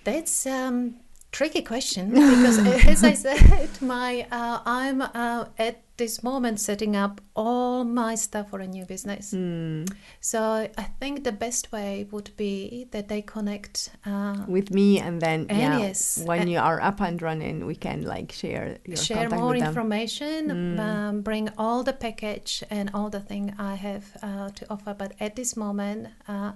That's 0.07 0.46
um 0.46 0.78
tricky 1.32 1.62
question 1.62 2.11
because 2.11 2.59
as 2.86 3.04
I 3.04 3.14
said, 3.26 3.68
my 3.82 4.26
uh, 4.30 4.61
I'm 4.64 5.02
uh, 5.02 5.44
at 5.59 5.82
this 5.96 6.22
moment 6.22 6.61
setting 6.61 6.94
up 6.94 7.20
all 7.34 7.84
my 7.84 8.14
stuff 8.14 8.50
for 8.50 8.61
a 8.61 8.66
new 8.66 8.84
business. 8.84 9.32
Mm. 9.34 9.90
So 10.20 10.68
I 10.78 10.86
think 11.00 11.24
the 11.24 11.32
best 11.32 11.72
way 11.72 12.07
would 12.11 12.30
be 12.36 12.86
that 12.92 13.09
they 13.09 13.22
connect. 13.22 13.90
Uh, 14.04 14.44
With 14.46 14.70
me, 14.70 15.00
and 15.00 15.20
then 15.20 15.46
And 15.48 15.59
yeah, 15.59 15.78
yes, 15.78 16.22
when 16.24 16.48
you 16.48 16.59
are 16.61 16.80
up 16.80 17.00
and 17.00 17.20
running, 17.20 17.66
we 17.66 17.74
can 17.74 18.02
like 18.02 18.32
share 18.32 18.78
your 18.84 18.96
share 18.96 19.28
more 19.28 19.57
information, 19.57 20.38
Mm. 20.50 20.78
um, 20.78 21.20
bring 21.22 21.48
all 21.59 21.82
the 21.82 21.92
package 22.07 22.62
and 22.70 22.90
all 22.94 23.11
the 23.11 23.20
thing 23.20 23.54
I 23.59 23.74
have 23.74 24.04
uh, 24.22 24.50
to 24.59 24.62
offer. 24.70 24.94
But 24.94 25.12
at 25.20 25.34
this 25.34 25.57
moment, 25.57 26.09
uh, 26.28 26.52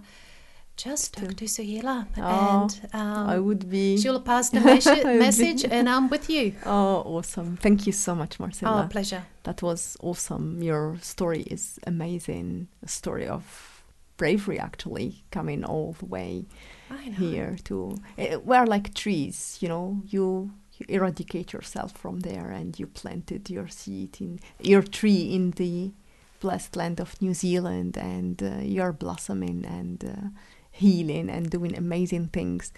just 0.85 1.14
talk 1.14 1.35
to 1.37 1.45
Suhila, 1.47 2.07
Oh, 2.16 2.22
and 2.22 2.70
um, 2.93 3.28
I 3.35 3.39
would 3.39 3.68
be. 3.70 3.97
she'll 3.99 4.20
pass 4.20 4.51
the 4.51 4.61
would 4.61 5.18
message, 5.18 5.64
and 5.76 5.89
I'm 5.89 6.09
with 6.09 6.28
you. 6.31 6.55
Oh, 6.64 7.03
awesome! 7.16 7.57
Thank 7.57 7.87
you 7.87 7.93
so 7.93 8.14
much, 8.14 8.39
Marcela. 8.41 8.85
Oh, 8.85 8.89
pleasure. 8.89 9.22
That 9.43 9.62
was 9.62 9.97
awesome. 10.01 10.62
Your 10.62 10.97
story 11.03 11.43
is 11.43 11.78
amazing. 11.87 12.68
A 12.83 12.89
story 12.89 13.26
of 13.26 13.43
bravery, 14.16 14.59
actually, 14.59 15.24
coming 15.31 15.64
all 15.64 15.97
the 15.99 16.07
way 16.07 16.45
here 17.18 17.57
to. 17.64 17.97
eh, 18.18 18.37
We're 18.37 18.66
like 18.66 18.95
trees, 18.95 19.59
you 19.61 19.68
know. 19.68 20.03
You, 20.07 20.51
you 20.76 20.87
eradicate 20.89 21.53
yourself 21.53 21.93
from 21.93 22.20
there, 22.20 22.51
and 22.51 22.78
you 22.78 22.87
planted 22.87 23.51
your 23.51 23.68
seed 23.68 24.16
in 24.20 24.41
your 24.61 24.83
tree 24.83 25.35
in 25.35 25.53
the 25.53 25.93
blessed 26.41 26.74
land 26.76 27.01
of 27.01 27.20
New 27.22 27.35
Zealand, 27.35 27.97
and 27.99 28.43
uh, 28.43 28.61
you're 28.62 28.93
blossoming 28.93 29.64
and 29.66 30.05
uh, 30.05 30.28
healing 30.71 31.29
and 31.29 31.51
doing 31.51 31.77
amazing 31.77 32.29
things. 32.29 32.73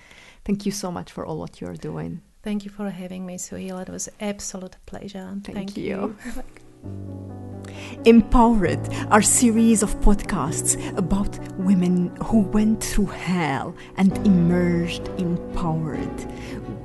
Thank 0.44 0.66
you 0.66 0.72
so 0.72 0.90
much 0.90 1.12
for 1.12 1.24
all 1.24 1.38
what 1.38 1.60
you're 1.60 1.76
doing. 1.76 2.22
Thank 2.42 2.64
you 2.64 2.70
for 2.72 2.90
having 2.90 3.24
me, 3.24 3.36
Suhila. 3.36 3.82
It 3.82 3.88
was 3.90 4.08
absolute 4.20 4.76
pleasure. 4.86 5.32
Thank, 5.44 5.76
you. 5.76 6.16
Empowered 8.04 8.80
our 9.12 9.22
series 9.22 9.84
of 9.84 9.94
podcasts 10.00 10.74
about 10.98 11.38
women 11.56 12.08
who 12.24 12.40
went 12.40 12.82
through 12.82 13.06
hell 13.06 13.76
and 13.96 14.16
emerged 14.26 15.06
empowered. 15.18 16.26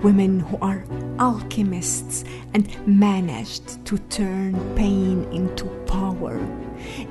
Women 0.03 0.41
who 0.41 0.59
are 0.61 0.85
alchemists 1.17 2.23
and 2.53 2.69
managed 2.85 3.83
to 3.87 3.97
turn 3.97 4.53
pain 4.75 5.23
into 5.31 5.65
power. 5.87 6.37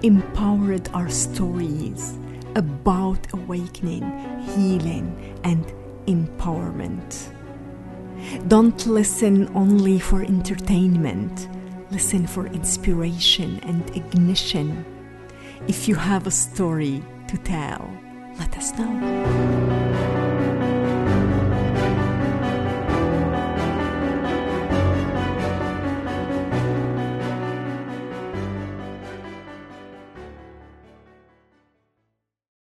Empowered 0.05 0.89
our 0.95 1.09
stories 1.09 2.17
about 2.57 3.33
awakening, 3.33 4.03
healing, 4.55 5.39
and 5.45 5.65
empowerment. 6.07 7.33
Don't 8.49 8.87
listen 8.87 9.49
only 9.55 10.01
for 10.01 10.23
entertainment. 10.23 11.49
Listen 11.91 12.27
for 12.27 12.47
inspiration 12.49 13.61
and 13.63 13.89
ignition. 13.95 14.85
If 15.69 15.87
you 15.87 15.95
have 15.95 16.27
a 16.27 16.31
story 16.33 17.05
to 17.29 17.37
tell, 17.39 17.89
let 18.39 18.57
us 18.57 18.77
know. 18.79 20.16